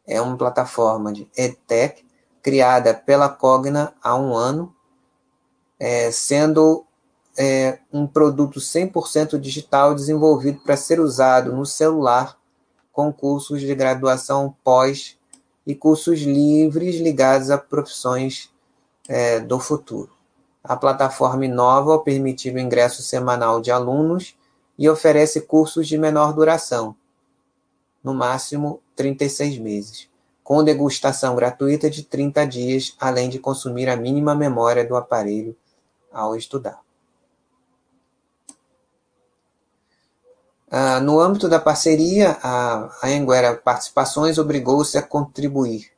é 0.06 0.20
uma 0.20 0.38
plataforma 0.38 1.14
de 1.14 1.28
EdTech 1.36 2.06
criada 2.42 2.94
pela 2.94 3.30
Cogna 3.30 3.94
há 4.02 4.16
um 4.16 4.36
ano, 4.36 4.76
é, 5.80 6.12
sendo 6.12 6.86
é, 7.38 7.80
um 7.92 8.06
produto 8.06 8.60
100% 8.60 9.40
digital 9.40 9.96
desenvolvido 9.96 10.60
para 10.60 10.76
ser 10.76 11.00
usado 11.00 11.54
no 11.54 11.66
celular 11.66 12.38
com 12.92 13.14
cursos 13.14 13.62
de 13.62 13.74
graduação 13.74 14.54
pós 14.64 15.18
e 15.66 15.74
cursos 15.74 16.20
livres 16.20 16.96
ligados 16.96 17.50
a 17.50 17.58
profissões 17.58 18.52
é, 19.08 19.40
do 19.40 19.60
futuro. 19.60 20.19
A 20.64 20.76
plataforma 20.76 21.46
inova 21.46 21.94
ao 21.94 22.04
permitir 22.04 22.54
o 22.54 22.60
ingresso 22.60 23.02
semanal 23.02 23.62
de 23.62 23.72
alunos 23.72 24.38
e 24.78 24.90
oferece 24.90 25.42
cursos 25.42 25.88
de 25.88 25.98
menor 25.98 26.34
duração, 26.34 26.96
no 28.04 28.14
máximo 28.14 28.82
36 28.96 29.58
meses, 29.58 30.10
com 30.44 30.64
degustação 30.64 31.36
gratuita 31.36 31.90
de 31.90 32.04
30 32.04 32.46
dias, 32.46 32.96
além 33.00 33.30
de 33.30 33.40
consumir 33.40 33.90
a 33.90 33.96
mínima 33.96 34.36
memória 34.36 34.86
do 34.86 34.96
aparelho 34.96 35.56
ao 36.12 36.36
estudar. 36.36 36.82
Ah, 40.72 41.00
no 41.00 41.20
âmbito 41.20 41.50
da 41.50 41.60
parceria, 41.60 42.38
a, 42.44 42.90
a 43.02 43.08
Anguera 43.08 43.56
Participações 43.56 44.38
obrigou-se 44.38 44.98
a 45.00 45.02
contribuir 45.02 45.92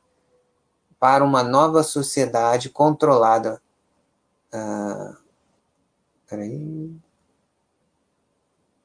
para 0.98 1.22
uma 1.22 1.42
nova 1.42 1.82
sociedade 1.82 2.70
controlada. 2.70 3.60
Ah, 4.52 5.16
peraí. 6.28 6.94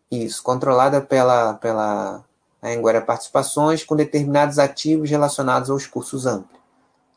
Isso, 0.10 0.42
controlada 0.42 1.02
pela, 1.02 1.56
pela 1.56 2.24
Anguera 2.64 3.02
Participações 3.02 3.84
com 3.84 3.96
determinados 3.96 4.58
ativos 4.58 5.10
relacionados 5.10 5.70
aos 5.70 5.86
cursos 5.86 6.26
amplos, 6.26 6.60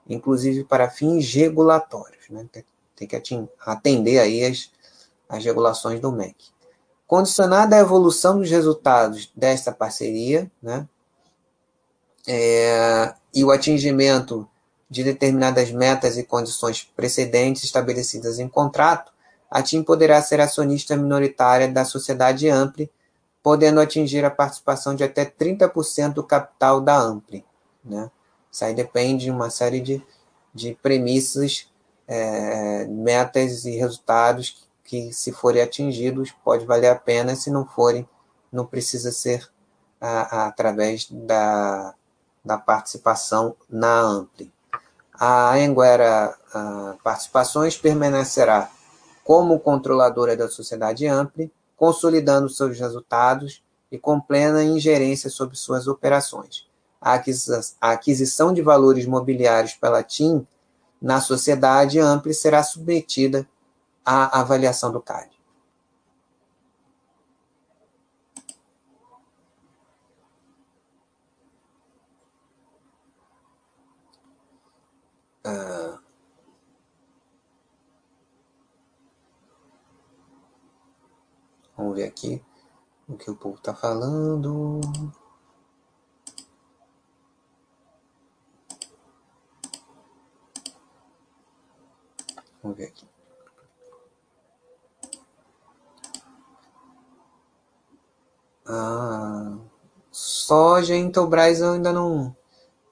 inclusive 0.09 0.65
para 0.65 0.91
fins 0.91 1.33
regulatórios. 1.33 2.29
Né? 2.29 2.47
Tem 2.97 3.07
que 3.07 3.17
atender 3.65 4.19
aí 4.19 4.45
as, 4.45 4.71
as 5.29 5.45
regulações 5.45 6.01
do 6.01 6.11
MEC. 6.11 6.37
Condicionada 7.07 7.77
à 7.77 7.81
evolução 7.81 8.39
dos 8.39 8.51
resultados 8.51 9.31
desta 9.35 9.73
parceria, 9.73 10.51
né, 10.63 10.87
é, 12.27 13.15
e 13.35 13.45
o 13.45 13.51
atingimento 13.51 14.49
de 14.91 15.05
determinadas 15.05 15.71
metas 15.71 16.19
e 16.19 16.25
condições 16.25 16.83
precedentes 16.97 17.63
estabelecidas 17.63 18.41
em 18.41 18.49
contrato, 18.49 19.13
a 19.49 19.63
TIM 19.63 19.83
poderá 19.83 20.21
ser 20.21 20.41
acionista 20.41 20.97
minoritária 20.97 21.69
da 21.69 21.85
sociedade 21.85 22.49
Ampli, 22.49 22.91
podendo 23.43 23.81
atingir 23.81 24.25
a 24.25 24.31
participação 24.31 24.95
de 24.95 25.05
até 25.05 25.25
30% 25.25 26.15
do 26.15 26.25
capital 26.25 26.81
da 26.81 26.99
Ampli. 26.99 27.45
Né? 27.85 28.11
Isso 28.51 28.65
aí 28.65 28.75
depende 28.75 29.25
de 29.25 29.31
uma 29.31 29.49
série 29.49 29.81
de, 29.81 30.05
de 30.53 30.77
premissas, 30.83 31.69
é, 32.07 32.87
metas 32.87 33.65
e 33.65 33.71
resultados 33.77 34.69
que, 34.85 35.13
se 35.13 35.31
forem 35.31 35.63
atingidos, 35.63 36.33
pode 36.45 36.67
valer 36.67 36.89
a 36.89 36.97
pena, 36.97 37.37
se 37.37 37.49
não 37.51 37.65
forem, 37.65 38.09
não 38.51 38.67
precisa 38.67 39.13
ser 39.13 39.49
a, 40.01 40.43
a, 40.43 40.47
através 40.49 41.09
da, 41.11 41.95
da 42.45 42.59
participação 42.59 43.55
na 43.69 44.01
Ampli. 44.01 44.53
A 45.23 45.55
Anguera 45.55 46.35
Participações 47.05 47.77
permanecerá 47.77 48.71
como 49.23 49.61
controladora 49.61 50.35
da 50.35 50.49
sociedade 50.49 51.07
Ampli, 51.07 51.53
consolidando 51.77 52.49
seus 52.49 52.81
resultados 52.81 53.63
e 53.93 53.99
com 53.99 54.19
plena 54.19 54.65
ingerência 54.65 55.29
sobre 55.29 55.57
suas 55.57 55.87
operações. 55.87 56.67
A 56.99 57.21
aquisição 57.93 58.53
de 58.53 58.63
valores 58.63 59.05
mobiliários 59.05 59.75
pela 59.75 60.03
TIM 60.03 60.47
na 61.01 61.21
sociedade 61.21 61.99
Ampli 61.99 62.33
será 62.33 62.63
submetida 62.63 63.47
a 64.05 64.41
avaliação 64.41 64.91
do 64.91 65.03
CAD. 65.03 65.31
Ah, 75.45 76.01
vamos 81.77 81.97
ver 81.97 82.05
aqui 82.05 82.43
o 83.09 83.17
que 83.17 83.31
o 83.31 83.37
povo 83.37 83.57
está 83.57 83.75
falando. 83.75 84.81
Vamos 92.63 92.77
ver 92.77 92.87
aqui. 92.87 93.07
Ah, 98.67 99.59
soja 100.11 100.95
em 100.95 101.07
Intelbras 101.07 101.61
eu 101.61 101.73
ainda 101.73 101.93
não, 101.93 102.35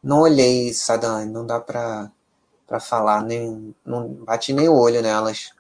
não 0.02 0.20
olhei, 0.22 0.72
Sadan, 0.74 1.26
não 1.26 1.46
dá 1.46 1.60
para 1.60 2.12
para 2.68 2.78
falar, 2.78 3.24
nem, 3.24 3.74
não 3.84 4.08
bati 4.08 4.52
nem 4.52 4.68
o 4.68 4.76
olho 4.76 5.00
nelas. 5.00 5.52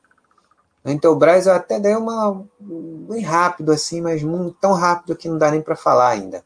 A 0.84 0.92
Intelbras 0.92 1.46
eu 1.46 1.54
até 1.54 1.80
dei 1.80 1.96
uma 1.96 2.46
bem 2.60 3.22
rápido 3.22 3.72
assim, 3.72 4.02
mas 4.02 4.22
muito, 4.22 4.58
tão 4.60 4.74
rápido 4.74 5.16
que 5.16 5.28
não 5.28 5.38
dá 5.38 5.50
nem 5.50 5.62
para 5.62 5.74
falar 5.74 6.10
ainda. 6.10 6.44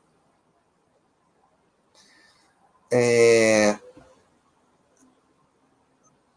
É... 2.91 3.77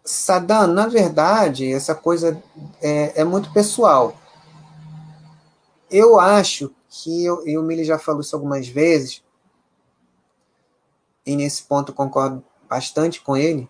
Saddam, 0.03 0.67
na 0.67 0.87
verdade, 0.87 1.71
essa 1.71 1.93
coisa 1.93 2.41
é, 2.81 3.21
é 3.21 3.23
muito 3.23 3.53
pessoal. 3.53 4.15
Eu 5.89 6.19
acho 6.19 6.73
que 6.89 7.23
eu, 7.23 7.47
e 7.47 7.57
o 7.57 7.63
Mili 7.63 7.83
já 7.83 7.99
falou 7.99 8.21
isso 8.21 8.35
algumas 8.35 8.67
vezes, 8.67 9.23
e 11.25 11.35
nesse 11.35 11.63
ponto 11.63 11.93
concordo 11.93 12.43
bastante 12.69 13.21
com 13.21 13.35
ele, 13.35 13.69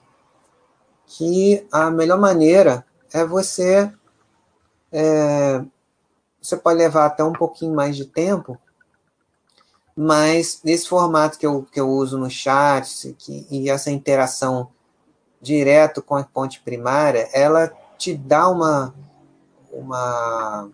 que 1.08 1.65
a 1.72 1.89
melhor 1.89 2.20
maneira 2.20 2.86
é 3.13 3.26
você. 3.26 3.91
É, 4.91 5.63
você 6.41 6.58
pode 6.58 6.78
levar 6.78 7.06
até 7.06 7.24
um 7.24 7.34
pouquinho 7.34 7.74
mais 7.74 7.96
de 7.96 8.06
tempo, 8.06 8.58
mas 9.96 10.62
nesse 10.63 10.88
formato 10.88 11.38
que 11.39 11.46
eu, 11.46 11.63
que 11.63 11.80
eu 11.80 11.89
uso 11.89 12.18
no 12.18 12.30
chat 12.30 13.15
que, 13.18 13.48
e 13.50 13.70
essa 13.70 13.89
interação 13.89 14.70
direto 15.41 16.02
com 16.02 16.15
a 16.15 16.24
ponte 16.24 16.62
primária, 16.62 17.30
ela 17.34 17.72
te 17.98 18.15
dá 18.15 18.48
uma, 18.50 18.94
uma 19.72 20.70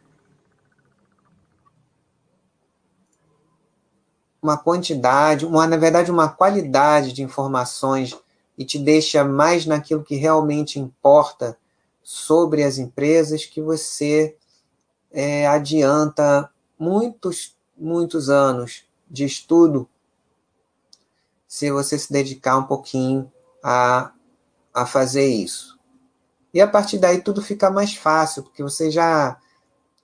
uma 4.41 4.57
quantidade, 4.57 5.45
uma, 5.45 5.67
na 5.67 5.77
verdade, 5.77 6.09
uma 6.09 6.27
qualidade 6.27 7.13
de 7.13 7.21
informações 7.21 8.17
e 8.57 8.65
te 8.65 8.77
deixa 8.77 9.23
mais 9.23 9.65
naquilo 9.65 10.03
que 10.03 10.15
realmente 10.15 10.79
importa 10.79 11.57
sobre 12.03 12.63
as 12.63 12.77
empresas 12.77 13.45
que 13.45 13.61
você 13.61 14.35
é, 15.11 15.47
adianta 15.47 16.49
muitos, 16.77 17.55
muitos 17.77 18.29
anos 18.29 18.85
de 19.09 19.25
estudo 19.25 19.87
se 21.47 21.69
você 21.71 21.99
se 21.99 22.11
dedicar 22.11 22.57
um 22.57 22.63
pouquinho 22.63 23.31
a, 23.63 24.11
a 24.73 24.85
fazer 24.85 25.27
isso. 25.27 25.77
E 26.53 26.61
a 26.61 26.67
partir 26.67 26.97
daí 26.97 27.21
tudo 27.21 27.41
fica 27.41 27.69
mais 27.69 27.93
fácil, 27.93 28.43
porque 28.43 28.63
você 28.63 28.89
já. 28.89 29.37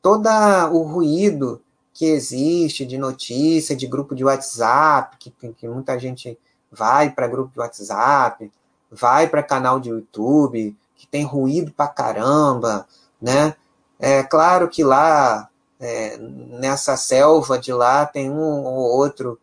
Todo 0.01 0.29
o 0.71 0.83
ruído 0.83 1.62
que 1.93 2.05
existe 2.05 2.86
de 2.86 2.97
notícia, 2.97 3.75
de 3.75 3.88
grupo 3.88 4.13
de 4.13 4.23
WhatsApp, 4.23 5.17
que, 5.17 5.31
que 5.31 5.67
muita 5.67 5.97
gente 5.97 6.38
vai 6.71 7.10
para 7.10 7.27
grupo 7.27 7.53
de 7.53 7.60
WhatsApp, 7.60 8.51
vai 8.91 9.27
para 9.27 9.43
canal 9.43 9.80
de 9.80 9.89
YouTube, 9.89 10.75
que 10.95 11.08
tem 11.08 11.23
ruído 11.23 11.71
para 11.71 11.88
caramba, 11.88 12.88
né? 13.21 13.56
É 13.99 14.23
claro 14.23 14.69
que 14.69 14.84
lá, 14.84 15.49
é, 15.80 16.17
nessa 16.17 16.95
selva 16.95 17.58
de 17.58 17.73
lá, 17.73 18.06
tem 18.06 18.30
um 18.30 18.63
ou 18.63 18.97
outro 18.97 19.39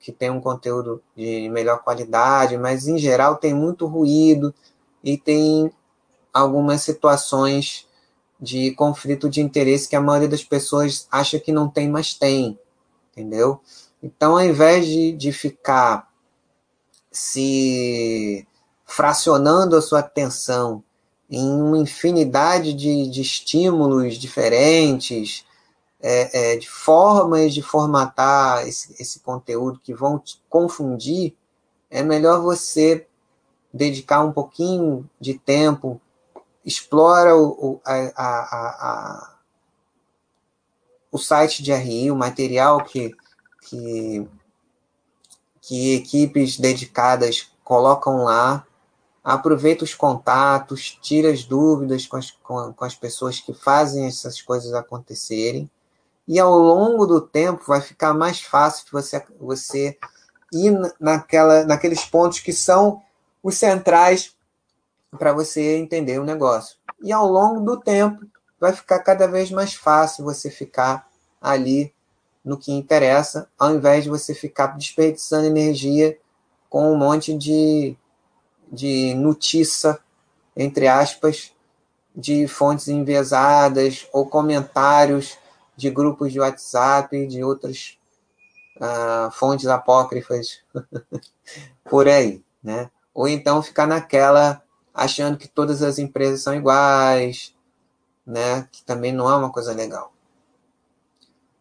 que 0.00 0.12
tem 0.12 0.30
um 0.30 0.40
conteúdo 0.40 1.02
de 1.16 1.48
melhor 1.50 1.82
qualidade, 1.82 2.56
mas 2.56 2.86
em 2.86 2.98
geral 2.98 3.36
tem 3.36 3.52
muito 3.52 3.86
ruído 3.86 4.54
e 5.02 5.18
tem 5.18 5.72
algumas 6.32 6.82
situações 6.82 7.86
de 8.40 8.70
conflito 8.72 9.28
de 9.28 9.40
interesse 9.40 9.88
que 9.88 9.96
a 9.96 10.00
maioria 10.00 10.28
das 10.28 10.44
pessoas 10.44 11.06
acha 11.10 11.40
que 11.40 11.52
não 11.52 11.68
tem, 11.68 11.88
mas 11.88 12.14
tem, 12.14 12.58
entendeu? 13.10 13.60
Então, 14.02 14.32
ao 14.32 14.44
invés 14.44 14.86
de, 14.86 15.12
de 15.12 15.32
ficar 15.32 16.07
se 17.10 18.46
fracionando 18.84 19.76
a 19.76 19.82
sua 19.82 20.00
atenção 20.00 20.82
em 21.30 21.46
uma 21.46 21.78
infinidade 21.78 22.72
de, 22.72 23.08
de 23.08 23.20
estímulos 23.20 24.14
diferentes, 24.14 25.44
é, 26.00 26.52
é, 26.52 26.56
de 26.56 26.68
formas 26.68 27.52
de 27.52 27.60
formatar 27.60 28.66
esse, 28.66 28.94
esse 29.00 29.20
conteúdo 29.20 29.80
que 29.82 29.92
vão 29.92 30.18
te 30.18 30.40
confundir, 30.48 31.36
é 31.90 32.02
melhor 32.02 32.40
você 32.40 33.06
dedicar 33.72 34.24
um 34.24 34.32
pouquinho 34.32 35.08
de 35.20 35.34
tempo 35.34 36.00
explora 36.64 37.34
o, 37.36 37.80
a, 37.84 37.94
a, 38.16 38.40
a, 38.88 39.38
o 41.10 41.18
site 41.18 41.62
de 41.62 41.72
RI, 41.72 42.10
o 42.10 42.16
material 42.16 42.84
que, 42.84 43.14
que, 43.62 44.26
que 45.68 45.94
equipes 45.96 46.58
dedicadas 46.58 47.52
colocam 47.62 48.24
lá, 48.24 48.66
aproveita 49.22 49.84
os 49.84 49.94
contatos, 49.94 50.98
tira 51.02 51.30
as 51.30 51.44
dúvidas 51.44 52.06
com 52.06 52.16
as, 52.16 52.30
com, 52.30 52.72
com 52.72 52.84
as 52.86 52.94
pessoas 52.94 53.38
que 53.38 53.52
fazem 53.52 54.06
essas 54.06 54.40
coisas 54.40 54.72
acontecerem, 54.72 55.70
e 56.26 56.40
ao 56.40 56.58
longo 56.58 57.04
do 57.04 57.20
tempo 57.20 57.64
vai 57.66 57.82
ficar 57.82 58.14
mais 58.14 58.40
fácil 58.40 58.86
você, 58.90 59.22
você 59.38 59.98
ir 60.50 60.72
naquela, 60.98 61.66
naqueles 61.66 62.02
pontos 62.02 62.40
que 62.40 62.52
são 62.52 63.02
os 63.42 63.58
centrais 63.58 64.34
para 65.18 65.34
você 65.34 65.76
entender 65.76 66.18
o 66.18 66.24
negócio. 66.24 66.78
E 67.02 67.12
ao 67.12 67.26
longo 67.26 67.60
do 67.60 67.78
tempo, 67.78 68.26
vai 68.58 68.72
ficar 68.72 69.00
cada 69.00 69.26
vez 69.26 69.50
mais 69.50 69.74
fácil 69.74 70.24
você 70.24 70.50
ficar 70.50 71.06
ali 71.42 71.94
no 72.48 72.56
que 72.56 72.72
interessa, 72.72 73.46
ao 73.58 73.74
invés 73.74 74.04
de 74.04 74.10
você 74.10 74.34
ficar 74.34 74.68
desperdiçando 74.68 75.46
energia 75.46 76.18
com 76.70 76.90
um 76.90 76.96
monte 76.96 77.36
de, 77.36 77.94
de 78.72 79.14
notícia, 79.14 79.98
entre 80.56 80.88
aspas, 80.88 81.52
de 82.16 82.48
fontes 82.48 82.88
enviesadas 82.88 84.08
ou 84.14 84.24
comentários 84.26 85.36
de 85.76 85.90
grupos 85.90 86.32
de 86.32 86.40
WhatsApp, 86.40 87.26
de 87.26 87.44
outras 87.44 87.98
uh, 88.76 89.30
fontes 89.30 89.66
apócrifas 89.66 90.62
por 91.84 92.08
aí, 92.08 92.42
né? 92.62 92.90
Ou 93.12 93.28
então 93.28 93.62
ficar 93.62 93.86
naquela 93.86 94.62
achando 94.94 95.36
que 95.36 95.46
todas 95.46 95.82
as 95.82 95.98
empresas 95.98 96.40
são 96.40 96.54
iguais, 96.54 97.54
né? 98.26 98.66
Que 98.72 98.82
também 98.84 99.12
não 99.12 99.28
é 99.30 99.36
uma 99.36 99.52
coisa 99.52 99.74
legal. 99.74 100.14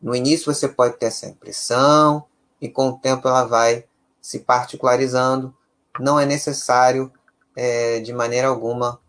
No 0.07 0.15
início 0.15 0.53
você 0.53 0.69
pode 0.69 0.95
ter 0.95 1.07
essa 1.07 1.27
impressão 1.27 2.23
e 2.61 2.69
com 2.69 2.87
o 2.87 2.97
tempo 2.97 3.27
ela 3.27 3.43
vai 3.43 3.83
se 4.21 4.39
particularizando. 4.39 5.53
Não 5.99 6.17
é 6.17 6.25
necessário, 6.25 7.11
é, 7.53 7.99
de 7.99 8.13
maneira 8.13 8.47
alguma, 8.47 9.01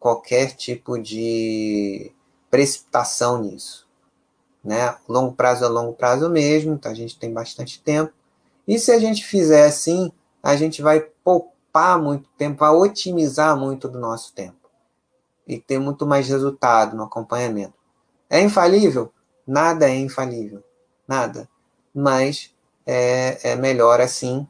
qualquer 0.00 0.56
tipo 0.56 0.98
de 0.98 2.10
precipitação 2.50 3.40
nisso. 3.40 3.86
Né? 4.64 4.96
Longo 5.08 5.32
prazo 5.32 5.64
é 5.64 5.68
longo 5.68 5.92
prazo 5.92 6.28
mesmo, 6.28 6.74
então 6.74 6.90
a 6.90 6.94
gente 6.96 7.16
tem 7.16 7.32
bastante 7.32 7.80
tempo. 7.80 8.12
E 8.66 8.80
se 8.80 8.90
a 8.90 8.98
gente 8.98 9.24
fizer 9.24 9.66
assim, 9.66 10.10
a 10.42 10.56
gente 10.56 10.82
vai 10.82 11.02
poupar 11.22 12.02
muito 12.02 12.28
tempo, 12.36 12.58
vai 12.58 12.70
otimizar 12.70 13.56
muito 13.56 13.86
do 13.86 14.00
nosso 14.00 14.32
tempo 14.32 14.68
e 15.46 15.56
ter 15.56 15.78
muito 15.78 16.04
mais 16.04 16.26
resultado 16.26 16.96
no 16.96 17.04
acompanhamento. 17.04 17.74
É 18.28 18.40
infalível? 18.40 19.12
Nada 19.46 19.88
é 19.88 19.96
infalível, 19.96 20.62
nada. 21.06 21.48
Mas 21.94 22.54
é, 22.86 23.52
é 23.52 23.56
melhor 23.56 24.00
assim. 24.00 24.46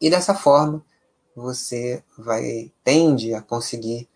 E 0.00 0.10
dessa 0.10 0.34
forma 0.34 0.84
você 1.34 2.02
vai 2.16 2.72
tende 2.82 3.34
a 3.34 3.42
conseguir 3.42 4.08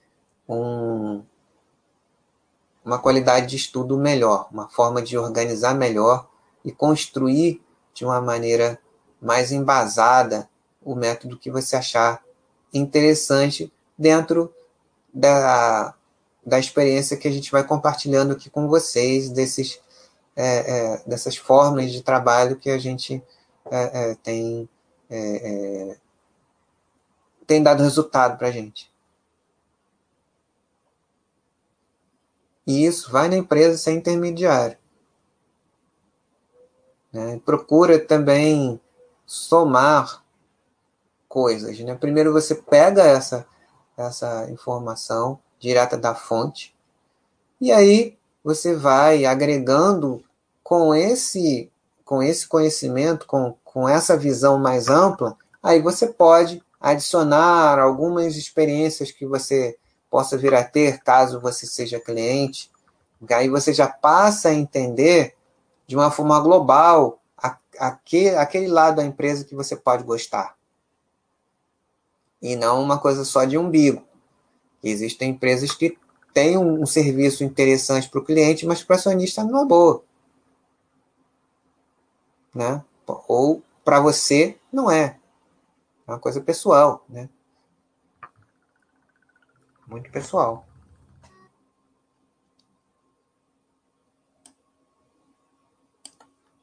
um, 0.49 1.23
uma 2.85 2.99
qualidade 2.99 3.47
de 3.47 3.57
estudo 3.57 3.99
melhor, 3.99 4.49
uma 4.51 4.69
forma 4.69 5.03
de 5.03 5.17
organizar 5.17 5.75
melhor 5.75 6.29
e 6.65 6.73
construir 6.73 7.63
de 7.95 8.05
uma 8.05 8.21
maneira 8.21 8.79
mais 9.21 9.53
embasada 9.53 10.49
o 10.83 10.95
método 10.95 11.39
que 11.39 11.51
você 11.51 11.77
achar 11.77 12.23
interessante 12.73 13.73
dentro 13.99 14.53
da, 15.13 15.95
da 16.45 16.59
experiência 16.59 17.17
que 17.17 17.29
a 17.29 17.31
gente 17.31 17.51
vai 17.51 17.65
compartilhando 17.65 18.33
aqui 18.33 18.49
com 18.49 18.69
vocês, 18.69 19.31
desses, 19.31 19.81
é, 20.35 20.95
é, 20.95 21.03
dessas 21.07 21.37
formas 21.37 21.93
de 21.93 22.03
trabalho 22.03 22.57
que 22.57 22.71
a 22.71 22.79
gente 22.79 23.23
é, 23.71 24.11
é 24.11 24.15
tem, 24.17 24.69
é, 25.09 25.19
é, 25.19 25.97
tem 27.47 27.63
dado 27.63 27.83
resultado 27.83 28.39
para 28.39 28.49
a 28.49 28.53
gente. 28.53 28.91
E 32.67 32.85
isso 32.87 33.11
vai 33.11 33.29
na 33.29 33.37
empresa 33.37 33.77
sem 33.77 33.97
intermediário. 33.97 34.79
Né? 37.13 37.41
Procura 37.45 37.99
também 37.99 38.81
somar 39.27 40.25
coisas. 41.29 41.79
Né? 41.81 41.95
Primeiro 41.95 42.33
você 42.33 42.55
pega 42.55 43.03
essa, 43.03 43.47
essa 43.97 44.49
informação 44.51 45.41
direta 45.61 45.97
da 45.97 46.15
fonte 46.15 46.75
e 47.61 47.71
aí 47.71 48.17
você 48.43 48.75
vai 48.75 49.27
agregando 49.27 50.25
com 50.63 50.95
esse 50.95 51.71
com 52.05 52.21
esse 52.21 52.49
conhecimento, 52.49 53.25
com, 53.25 53.55
com 53.63 53.89
essa 53.89 54.17
visão 54.17 54.59
mais 54.59 54.89
ampla, 54.89 55.37
aí 55.63 55.81
você 55.81 56.09
pode 56.09 56.61
adicionar 56.81 57.79
algumas 57.79 58.35
experiências 58.35 59.13
que 59.13 59.25
você 59.25 59.79
possa 60.11 60.37
vir 60.37 60.53
a 60.53 60.65
ter 60.65 60.99
caso 61.05 61.39
você 61.39 61.67
seja 61.67 62.01
cliente. 62.01 62.69
Aí 63.31 63.49
você 63.49 63.73
já 63.73 63.87
passa 63.87 64.49
a 64.49 64.55
entender 64.55 65.37
de 65.87 65.95
uma 65.95 66.11
forma 66.11 66.41
global 66.41 67.21
aquele, 67.79 68.35
aquele 68.35 68.67
lado 68.67 68.97
da 68.97 69.05
empresa 69.05 69.45
que 69.45 69.55
você 69.55 69.77
pode 69.77 70.03
gostar 70.03 70.57
e 72.43 72.57
não 72.57 72.83
uma 72.83 72.99
coisa 72.99 73.25
só 73.25 73.45
de 73.45 73.57
umbigo. 73.57 74.03
Existem 74.83 75.31
empresas 75.31 75.73
que 75.73 75.99
têm 76.33 76.57
um, 76.57 76.83
um 76.83 76.87
serviço 76.87 77.45
interessante 77.45 78.09
para 78.09 78.21
o 78.21 78.25
cliente, 78.25 78.67
mas 78.67 78.83
para 78.83 78.95
o 78.95 78.99
acionista 78.99 79.45
não 79.45 79.63
é 79.63 79.67
boa. 79.67 80.03
Né? 82.55 82.85
Ou 83.29 83.63
para 83.85 84.01
você 84.01 84.59
não 84.73 84.91
é. 84.91 85.19
É 86.07 86.13
uma 86.13 86.19
coisa 86.19 86.41
pessoal, 86.41 87.05
né? 87.09 87.29
Muito 89.87 90.11
pessoal. 90.11 90.67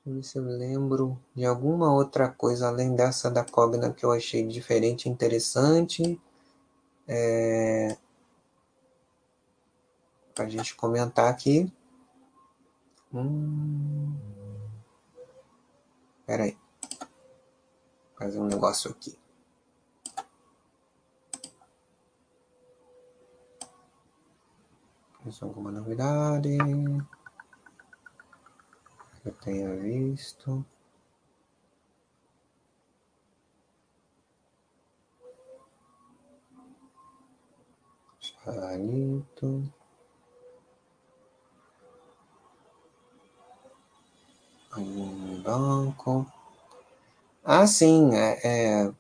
Deixa 0.06 0.08
eu 0.08 0.14
ver 0.16 0.24
se 0.24 0.38
eu 0.38 0.44
lembro 0.44 1.20
de 1.36 1.46
alguma 1.46 1.94
outra 1.94 2.30
coisa 2.30 2.70
além 2.70 2.96
dessa 2.96 3.30
da 3.30 3.44
Cogna 3.44 3.92
que 3.92 4.06
eu 4.06 4.12
achei 4.14 4.48
diferente 4.48 5.06
e 5.06 5.12
interessante. 5.12 6.20
É... 7.06 7.98
Para 10.38 10.46
a 10.46 10.50
gente 10.50 10.76
comentar 10.76 11.32
aqui. 11.32 11.74
Hum... 13.12 14.16
Peraí. 16.28 16.56
Fazer 18.16 18.40
um 18.40 18.46
negócio 18.46 18.92
aqui. 18.92 19.18
Mais 25.26 25.42
alguma 25.42 25.72
novidade? 25.72 26.56
Eu 29.26 29.34
tenha 29.42 29.76
visto. 29.76 30.64
Charito. 38.20 39.77
Um 44.78 45.42
banco. 45.42 46.26
Ah, 47.44 47.66
sim, 47.66 48.16
é, 48.16 48.40
é. 48.44 48.92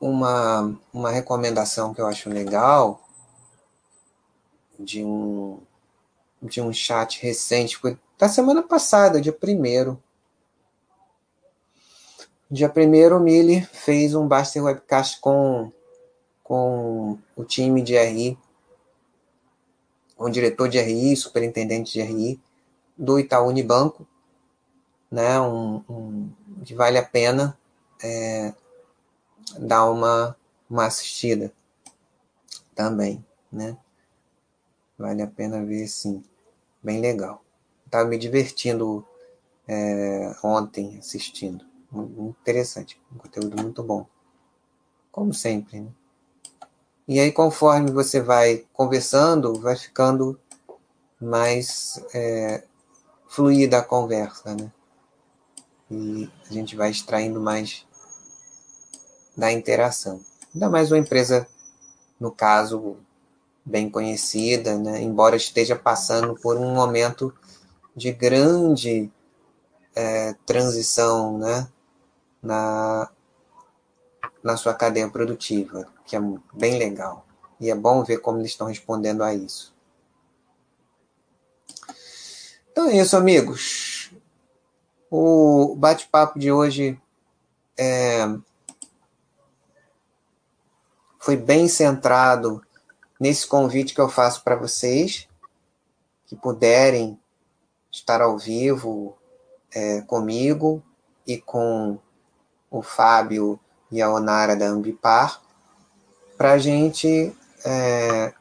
Uma, 0.00 0.78
uma 0.92 1.10
recomendação 1.10 1.94
que 1.94 2.00
eu 2.00 2.06
acho 2.06 2.28
legal 2.28 3.00
de 4.78 5.02
um, 5.02 5.60
de 6.42 6.60
um 6.60 6.72
chat 6.72 7.22
recente, 7.22 7.78
da 8.18 8.28
semana 8.28 8.62
passada, 8.62 9.20
dia 9.20 9.34
1 9.34 9.96
Dia 12.50 12.70
1 12.70 13.16
o 13.16 13.20
Mili 13.20 13.62
fez 13.72 14.14
um 14.14 14.28
Baster 14.28 14.62
Webcast 14.62 15.20
com, 15.20 15.72
com 16.42 17.18
o 17.34 17.44
time 17.44 17.82
de 17.82 17.96
RI, 17.96 18.38
o 20.16 20.28
diretor 20.28 20.68
de 20.68 20.78
RI, 20.78 21.16
superintendente 21.16 21.92
de 21.92 22.02
RI, 22.02 22.40
do 22.96 23.18
Itaú 23.18 23.48
Unibanco, 23.48 24.06
né, 25.10 25.40
um, 25.40 25.82
um, 25.88 26.30
que 26.64 26.74
vale 26.74 26.98
a 26.98 27.04
pena 27.04 27.56
é, 28.02 28.52
dar 29.58 29.90
uma, 29.90 30.36
uma 30.68 30.86
assistida 30.86 31.52
também, 32.74 33.24
né? 33.52 33.76
Vale 34.98 35.22
a 35.22 35.26
pena 35.26 35.64
ver, 35.64 35.86
sim. 35.88 36.22
Bem 36.82 37.00
legal. 37.00 37.44
Estava 37.84 38.08
me 38.08 38.18
divertindo 38.18 39.06
é, 39.66 40.34
ontem 40.42 40.98
assistindo. 40.98 41.64
Muito 41.90 42.36
interessante. 42.40 43.00
Um 43.12 43.18
conteúdo 43.18 43.60
muito 43.60 43.82
bom. 43.82 44.06
Como 45.10 45.32
sempre, 45.32 45.80
né? 45.80 45.90
E 47.06 47.20
aí, 47.20 47.30
conforme 47.30 47.90
você 47.90 48.20
vai 48.20 48.64
conversando, 48.72 49.60
vai 49.60 49.76
ficando 49.76 50.40
mais 51.20 52.02
é, 52.14 52.64
fluida 53.28 53.78
a 53.78 53.82
conversa, 53.82 54.54
né? 54.54 54.72
E 55.90 56.30
a 56.48 56.52
gente 56.52 56.74
vai 56.74 56.90
extraindo 56.90 57.40
mais 57.40 57.86
da 59.36 59.52
interação. 59.52 60.20
Ainda 60.54 60.70
mais 60.70 60.90
uma 60.90 60.98
empresa, 60.98 61.46
no 62.18 62.30
caso, 62.30 62.96
bem 63.64 63.90
conhecida, 63.90 64.78
né? 64.78 65.02
embora 65.02 65.36
esteja 65.36 65.76
passando 65.76 66.34
por 66.34 66.56
um 66.56 66.72
momento 66.74 67.34
de 67.96 68.12
grande 68.12 69.10
é, 69.94 70.34
transição 70.46 71.38
né? 71.38 71.68
na, 72.42 73.10
na 74.44 74.58
sua 74.58 74.74
cadeia 74.74 75.08
produtiva, 75.08 75.88
que 76.04 76.14
é 76.14 76.20
bem 76.52 76.78
legal. 76.78 77.26
E 77.58 77.70
é 77.70 77.74
bom 77.74 78.04
ver 78.04 78.18
como 78.18 78.38
eles 78.38 78.50
estão 78.50 78.66
respondendo 78.66 79.24
a 79.24 79.34
isso. 79.34 79.74
Então 82.70 82.88
é 82.88 82.98
isso, 82.98 83.16
amigos. 83.16 84.12
O 85.10 85.74
bate-papo 85.76 86.38
de 86.38 86.52
hoje 86.52 87.00
é, 87.78 88.26
foi 91.18 91.36
bem 91.36 91.66
centrado 91.66 92.60
nesse 93.18 93.46
convite 93.46 93.94
que 93.94 94.00
eu 94.00 94.10
faço 94.10 94.44
para 94.44 94.56
vocês, 94.56 95.26
que 96.26 96.36
puderem 96.36 97.18
estar 97.90 98.20
ao 98.20 98.36
vivo 98.36 99.16
é, 99.72 100.02
comigo 100.02 100.82
e 101.26 101.38
com 101.38 101.98
o 102.70 102.82
Fábio 102.82 103.58
e 103.94 104.02
a 104.02 104.12
Onara 104.12 104.56
da 104.56 104.66
Ambipar, 104.66 105.40
para 106.36 106.54
a 106.54 106.58
gente 106.58 107.32
é, 107.64 108.34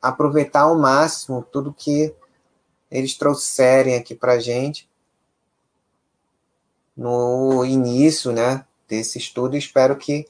aproveitar 0.00 0.60
ao 0.60 0.78
máximo 0.78 1.42
tudo 1.42 1.74
que 1.74 2.14
eles 2.88 3.18
trouxerem 3.18 3.96
aqui 3.96 4.14
para 4.14 4.34
a 4.34 4.38
gente 4.38 4.88
no 6.96 7.64
início 7.64 8.30
né, 8.30 8.64
desse 8.86 9.18
estudo. 9.18 9.56
Espero 9.56 9.96
que 9.96 10.24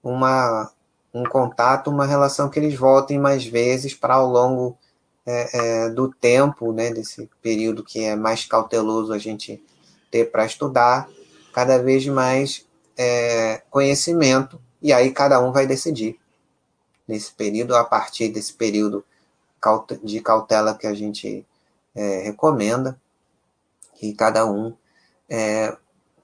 uma 0.00 0.70
um 1.12 1.24
contato, 1.24 1.90
uma 1.90 2.06
relação 2.06 2.48
que 2.48 2.60
eles 2.60 2.78
voltem 2.78 3.18
mais 3.18 3.44
vezes 3.44 3.92
para 3.94 4.14
ao 4.14 4.28
longo 4.28 4.78
é, 5.24 5.86
é, 5.86 5.90
do 5.90 6.12
tempo, 6.12 6.72
né, 6.72 6.92
desse 6.92 7.28
período 7.42 7.82
que 7.82 8.04
é 8.04 8.14
mais 8.14 8.44
cauteloso 8.44 9.12
a 9.12 9.18
gente 9.18 9.60
ter 10.10 10.30
para 10.30 10.44
estudar, 10.44 11.08
cada 11.54 11.78
vez 11.78 12.06
mais 12.06 12.65
é, 12.96 13.62
conhecimento, 13.70 14.60
e 14.80 14.92
aí 14.92 15.10
cada 15.12 15.40
um 15.40 15.52
vai 15.52 15.66
decidir 15.66 16.18
nesse 17.06 17.32
período, 17.32 17.76
a 17.76 17.84
partir 17.84 18.28
desse 18.28 18.52
período 18.52 19.04
de 20.02 20.20
cautela 20.20 20.74
que 20.74 20.86
a 20.86 20.94
gente 20.94 21.44
é, 21.94 22.22
recomenda, 22.22 23.00
que 23.94 24.12
cada 24.12 24.44
um 24.46 24.74
é, 25.28 25.76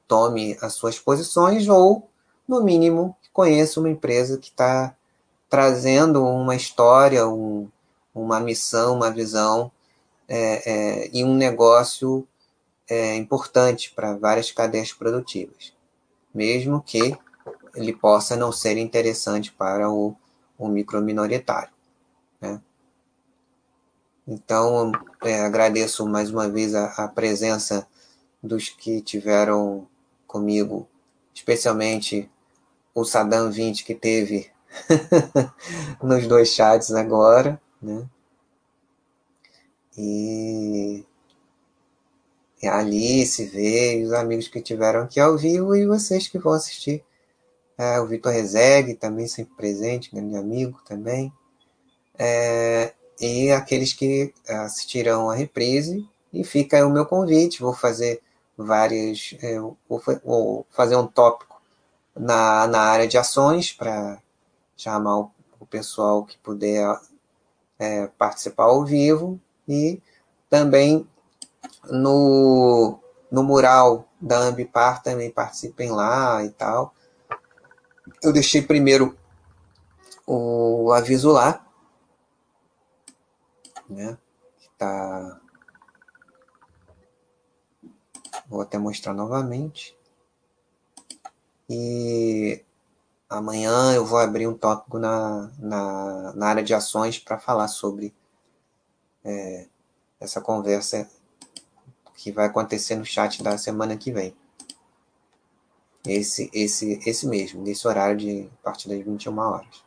tome 0.06 0.56
as 0.60 0.74
suas 0.74 0.98
posições 0.98 1.68
ou, 1.68 2.08
no 2.46 2.62
mínimo, 2.62 3.16
conheço 3.32 3.80
uma 3.80 3.90
empresa 3.90 4.38
que 4.38 4.48
está 4.48 4.94
trazendo 5.48 6.24
uma 6.24 6.54
história, 6.54 7.26
um, 7.26 7.68
uma 8.14 8.40
missão, 8.40 8.94
uma 8.94 9.10
visão 9.10 9.70
é, 10.28 10.70
é, 10.70 11.10
e 11.12 11.24
um 11.24 11.34
negócio 11.34 12.26
é, 12.88 13.16
importante 13.16 13.92
para 13.94 14.14
várias 14.16 14.50
cadeias 14.50 14.92
produtivas, 14.92 15.72
mesmo 16.34 16.82
que 16.82 17.16
ele 17.74 17.92
possa 17.92 18.36
não 18.36 18.52
ser 18.52 18.76
interessante 18.76 19.52
para 19.52 19.90
o, 19.90 20.14
o 20.58 20.68
microminoritário. 20.68 21.72
Né? 22.40 22.60
Então, 24.26 24.92
é, 25.22 25.40
agradeço 25.40 26.06
mais 26.06 26.30
uma 26.30 26.48
vez 26.48 26.74
a, 26.74 26.86
a 27.04 27.08
presença 27.08 27.86
dos 28.42 28.68
que 28.68 29.00
tiveram 29.00 29.86
comigo, 30.26 30.88
especialmente 31.34 32.30
o 32.94 33.04
Saddam 33.04 33.50
20 33.50 33.84
que 33.84 33.94
teve 33.94 34.50
nos 36.02 36.26
dois 36.26 36.48
chats 36.48 36.92
agora, 36.92 37.60
né? 37.80 38.06
E, 39.96 41.04
a 42.68 42.78
Alice 42.78 43.44
veio, 43.46 44.06
os 44.06 44.12
amigos 44.12 44.48
que 44.48 44.60
tiveram 44.60 45.02
aqui 45.02 45.18
ao 45.18 45.36
vivo 45.36 45.74
e 45.74 45.86
vocês 45.86 46.28
que 46.28 46.38
vão 46.38 46.52
assistir. 46.52 47.04
É, 47.76 48.00
o 48.00 48.06
Vitor 48.06 48.32
Rezegue 48.32 48.94
também 48.94 49.26
sempre 49.26 49.54
presente, 49.56 50.10
grande 50.12 50.36
amigo 50.36 50.80
também. 50.86 51.32
É, 52.18 52.92
e 53.20 53.50
aqueles 53.50 53.92
que 53.92 54.32
assistirão 54.48 55.30
a 55.30 55.34
reprise. 55.34 56.06
E 56.32 56.44
fica 56.44 56.76
aí 56.76 56.82
o 56.82 56.90
meu 56.90 57.04
convite, 57.04 57.60
vou 57.60 57.74
fazer 57.74 58.22
várias, 58.56 59.36
é, 59.42 59.58
vou, 59.60 59.78
vou 60.24 60.66
fazer 60.70 60.96
um 60.96 61.06
tópico 61.06 61.60
na, 62.14 62.66
na 62.66 62.80
área 62.80 63.06
de 63.06 63.18
ações 63.18 63.72
para 63.72 64.18
chamar 64.76 65.18
o, 65.18 65.30
o, 65.60 65.66
pessoal 65.66 66.24
que 66.24 66.38
puder 66.38 66.86
é, 67.78 68.06
participar 68.18 68.64
ao 68.64 68.84
vivo 68.84 69.38
e 69.68 70.00
também 70.48 71.06
no, 71.90 72.98
no 73.30 73.42
mural 73.42 74.08
da 74.20 74.38
Ambipar 74.38 75.02
também 75.02 75.30
participem 75.30 75.90
lá 75.90 76.44
e 76.44 76.50
tal. 76.50 76.94
Eu 78.22 78.32
deixei 78.32 78.62
primeiro 78.62 79.16
o 80.26 80.92
aviso 80.92 81.30
lá, 81.30 81.64
né? 83.88 84.16
Que 84.58 84.68
tá 84.78 85.40
Vou 88.52 88.60
até 88.60 88.76
mostrar 88.76 89.14
novamente. 89.14 89.96
E 91.70 92.62
amanhã 93.26 93.94
eu 93.94 94.04
vou 94.04 94.18
abrir 94.18 94.46
um 94.46 94.52
tópico 94.52 94.98
na, 94.98 95.50
na, 95.58 96.34
na 96.34 96.46
área 96.48 96.62
de 96.62 96.74
ações 96.74 97.18
para 97.18 97.38
falar 97.38 97.66
sobre 97.68 98.14
é, 99.24 99.68
essa 100.20 100.38
conversa 100.38 101.08
que 102.22 102.30
vai 102.30 102.46
acontecer 102.46 102.94
no 102.94 103.04
chat 103.04 103.42
da 103.42 103.58
semana 103.58 103.96
que 103.96 104.12
vem. 104.12 104.32
Esse, 106.06 106.48
esse, 106.54 107.00
esse 107.04 107.26
mesmo, 107.26 107.60
nesse 107.62 107.86
horário 107.86 108.16
de 108.16 108.48
a 108.60 108.62
partir 108.62 108.88
das 108.88 109.04
21 109.04 109.38
horas. 109.38 109.84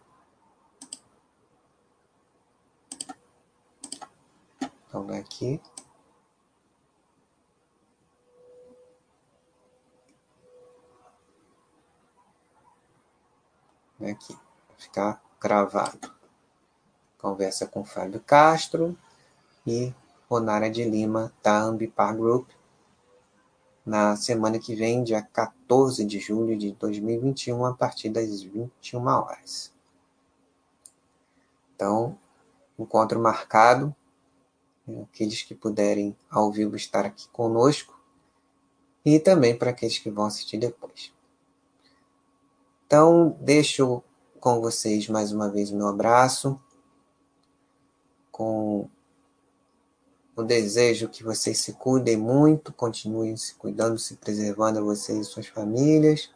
Então, 4.86 5.08
daqui. 5.08 5.62
Aqui, 14.02 14.38
ficar 14.78 15.24
gravado. 15.40 16.14
Conversa 17.18 17.66
com 17.66 17.86
Fábio 17.86 18.20
Castro 18.20 18.98
e 19.66 19.94
Ronara 20.30 20.70
de 20.70 20.84
Lima, 20.84 21.34
da 21.44 21.62
Ambipar 21.62 22.16
Group, 22.16 22.50
na 23.86 24.16
semana 24.16 24.58
que 24.58 24.74
vem, 24.74 25.04
dia 25.04 25.22
14 25.22 26.04
de 26.04 26.20
julho 26.20 26.58
de 26.58 26.72
2021, 26.72 27.66
a 27.66 27.74
partir 27.74 28.10
das 28.10 28.42
21 28.42 29.06
horas. 29.06 29.72
Então, 31.76 32.18
encontro 32.80 33.20
marcado. 33.20 33.96
Aqueles 35.04 35.42
que 35.42 35.56
puderem 35.56 36.16
ao 36.30 36.52
vivo 36.52 36.76
estar 36.76 37.06
aqui 37.06 37.28
conosco 37.30 38.00
e 39.04 39.20
também 39.20 39.58
para 39.58 39.72
aqueles 39.72 39.98
que 39.98 40.12
vão 40.12 40.26
assistir 40.26 40.58
depois. 40.58 41.12
Então, 42.86 43.36
deixo 43.40 44.04
com 44.40 44.62
vocês 44.62 45.08
mais 45.10 45.32
uma 45.32 45.50
vez 45.50 45.72
o 45.72 45.76
meu 45.76 45.88
abraço, 45.88 46.60
com 48.32 48.88
o 50.36 50.44
desejo 50.44 51.08
que 51.08 51.24
vocês 51.24 51.60
se 51.60 51.74
cuidem 51.74 52.18
muito, 52.18 52.74
continuem 52.74 53.38
se 53.38 53.56
cuidando, 53.56 53.98
se 53.98 54.18
preservando 54.18 54.80
a 54.80 54.82
vocês 54.82 55.20
e 55.20 55.30
suas 55.30 55.48
famílias. 55.48 56.30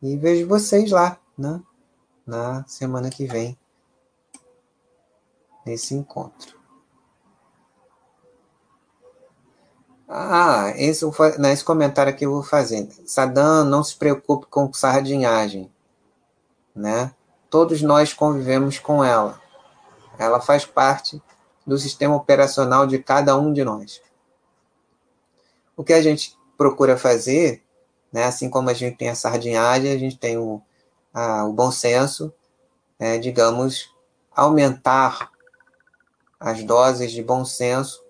E 0.00 0.16
vejo 0.16 0.46
vocês 0.46 0.90
lá, 0.90 1.18
né? 1.36 1.60
Na 2.24 2.64
semana 2.68 3.10
que 3.10 3.26
vem, 3.26 3.58
nesse 5.66 5.94
encontro. 5.94 6.58
Ah, 10.08 10.72
esse, 10.76 11.04
nesse 11.38 11.64
comentário 11.64 12.12
aqui 12.12 12.24
eu 12.24 12.32
vou 12.32 12.42
fazer. 12.42 12.88
Sadam, 13.04 13.64
não 13.64 13.82
se 13.82 13.96
preocupe 13.96 14.46
com 14.46 14.72
sardinhagem, 14.72 15.70
né? 16.74 17.12
Todos 17.48 17.82
nós 17.82 18.12
convivemos 18.12 18.78
com 18.78 19.04
ela. 19.04 19.40
Ela 20.18 20.40
faz 20.40 20.64
parte 20.64 21.20
do 21.70 21.78
sistema 21.78 22.16
operacional 22.16 22.84
de 22.84 22.98
cada 22.98 23.36
um 23.36 23.52
de 23.52 23.62
nós. 23.62 24.02
O 25.76 25.84
que 25.84 25.92
a 25.92 26.02
gente 26.02 26.36
procura 26.58 26.98
fazer, 26.98 27.62
né, 28.12 28.24
assim 28.24 28.50
como 28.50 28.68
a 28.68 28.74
gente 28.74 28.96
tem 28.96 29.08
a 29.08 29.14
sardinhagem, 29.14 29.92
a 29.92 29.96
gente 29.96 30.18
tem 30.18 30.36
o, 30.36 30.60
a, 31.14 31.44
o 31.44 31.52
bom 31.52 31.70
senso, 31.70 32.34
né, 32.98 33.18
digamos, 33.18 33.94
aumentar 34.32 35.30
as 36.40 36.64
doses 36.64 37.12
de 37.12 37.22
bom 37.22 37.44
senso 37.44 38.04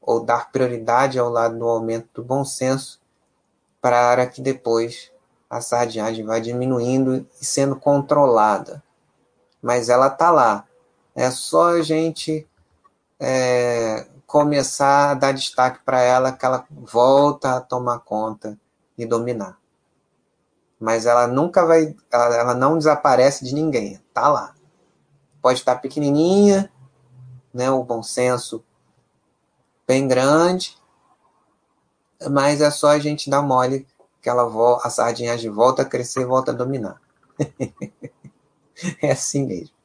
ou 0.00 0.24
dar 0.24 0.50
prioridade 0.50 1.16
ao 1.16 1.30
lado 1.30 1.56
do 1.56 1.68
aumento 1.68 2.08
do 2.12 2.24
bom 2.24 2.44
senso 2.44 3.00
para 3.80 4.26
que 4.26 4.42
depois 4.42 5.12
a 5.48 5.60
sardinhagem 5.60 6.24
vá 6.24 6.40
diminuindo 6.40 7.24
e 7.40 7.44
sendo 7.44 7.76
controlada. 7.76 8.82
Mas 9.62 9.88
ela 9.88 10.08
está 10.08 10.32
lá. 10.32 10.66
É 11.14 11.30
só 11.30 11.68
a 11.68 11.82
gente 11.82 12.44
é, 13.18 14.06
começar 14.26 15.10
a 15.10 15.14
dar 15.14 15.32
destaque 15.32 15.80
para 15.84 16.00
ela, 16.00 16.32
que 16.32 16.44
ela 16.44 16.66
volta 16.70 17.56
a 17.56 17.60
tomar 17.60 18.00
conta 18.00 18.58
e 18.96 19.06
dominar. 19.06 19.58
Mas 20.78 21.06
ela 21.06 21.26
nunca 21.26 21.64
vai, 21.64 21.94
ela, 22.10 22.36
ela 22.36 22.54
não 22.54 22.76
desaparece 22.76 23.44
de 23.44 23.54
ninguém, 23.54 24.00
tá 24.12 24.28
lá. 24.28 24.54
Pode 25.40 25.60
estar 25.60 25.76
pequenininha, 25.76 26.70
né, 27.52 27.70
o 27.70 27.82
bom 27.82 28.02
senso 28.02 28.62
bem 29.86 30.06
grande, 30.06 30.76
mas 32.30 32.60
é 32.60 32.70
só 32.70 32.88
a 32.88 32.98
gente 32.98 33.30
dar 33.30 33.40
mole 33.42 33.86
que 34.20 34.28
ela 34.28 34.44
a 34.82 34.90
sardinha 34.90 35.38
de 35.38 35.48
volta 35.48 35.82
a 35.82 35.84
crescer 35.84 36.26
volta 36.26 36.50
a 36.50 36.54
dominar. 36.54 37.00
é 39.00 39.12
assim 39.12 39.46
mesmo. 39.46 39.75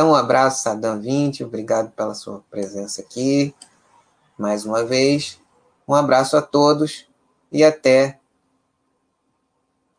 Então, 0.00 0.12
um 0.12 0.14
abraço, 0.14 0.62
Sadam 0.62 0.98
20, 0.98 1.44
obrigado 1.44 1.90
pela 1.90 2.14
sua 2.14 2.42
presença 2.50 3.02
aqui, 3.02 3.54
mais 4.38 4.64
uma 4.64 4.82
vez. 4.82 5.38
Um 5.86 5.94
abraço 5.94 6.38
a 6.38 6.40
todos 6.40 7.06
e 7.52 7.62
até 7.62 8.18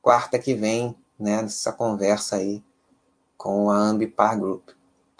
quarta 0.02 0.40
que 0.40 0.56
vem, 0.56 0.98
né, 1.20 1.44
nessa 1.44 1.72
conversa 1.72 2.38
aí 2.38 2.64
com 3.38 3.70
a 3.70 3.78
Ambipar 3.78 4.40
Group, 4.40 4.70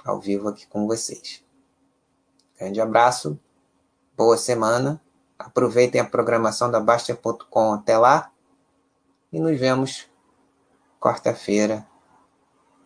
ao 0.04 0.20
vivo 0.20 0.48
aqui 0.50 0.66
com 0.66 0.88
vocês. 0.88 1.44
Grande 2.58 2.82
abraço, 2.82 3.40
boa 4.18 4.36
semana, 4.36 5.00
aproveitem 5.38 6.02
a 6.02 6.06
programação 6.06 6.72
da 6.72 6.80
Bastia.com 6.80 7.74
até 7.74 8.00
lá 8.00 8.32
e 9.32 9.40
nos 9.40 9.60
vemos 9.60 10.10
quarta-feira 11.00 11.86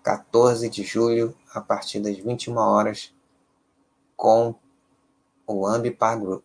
14 0.06 0.70
de 0.70 0.84
julho, 0.84 1.36
a 1.52 1.60
partir 1.60 2.00
das 2.00 2.16
21 2.16 2.56
horas, 2.58 3.12
com 4.16 4.54
o 5.48 5.66
Ambipar 5.66 6.20
Group. 6.20 6.44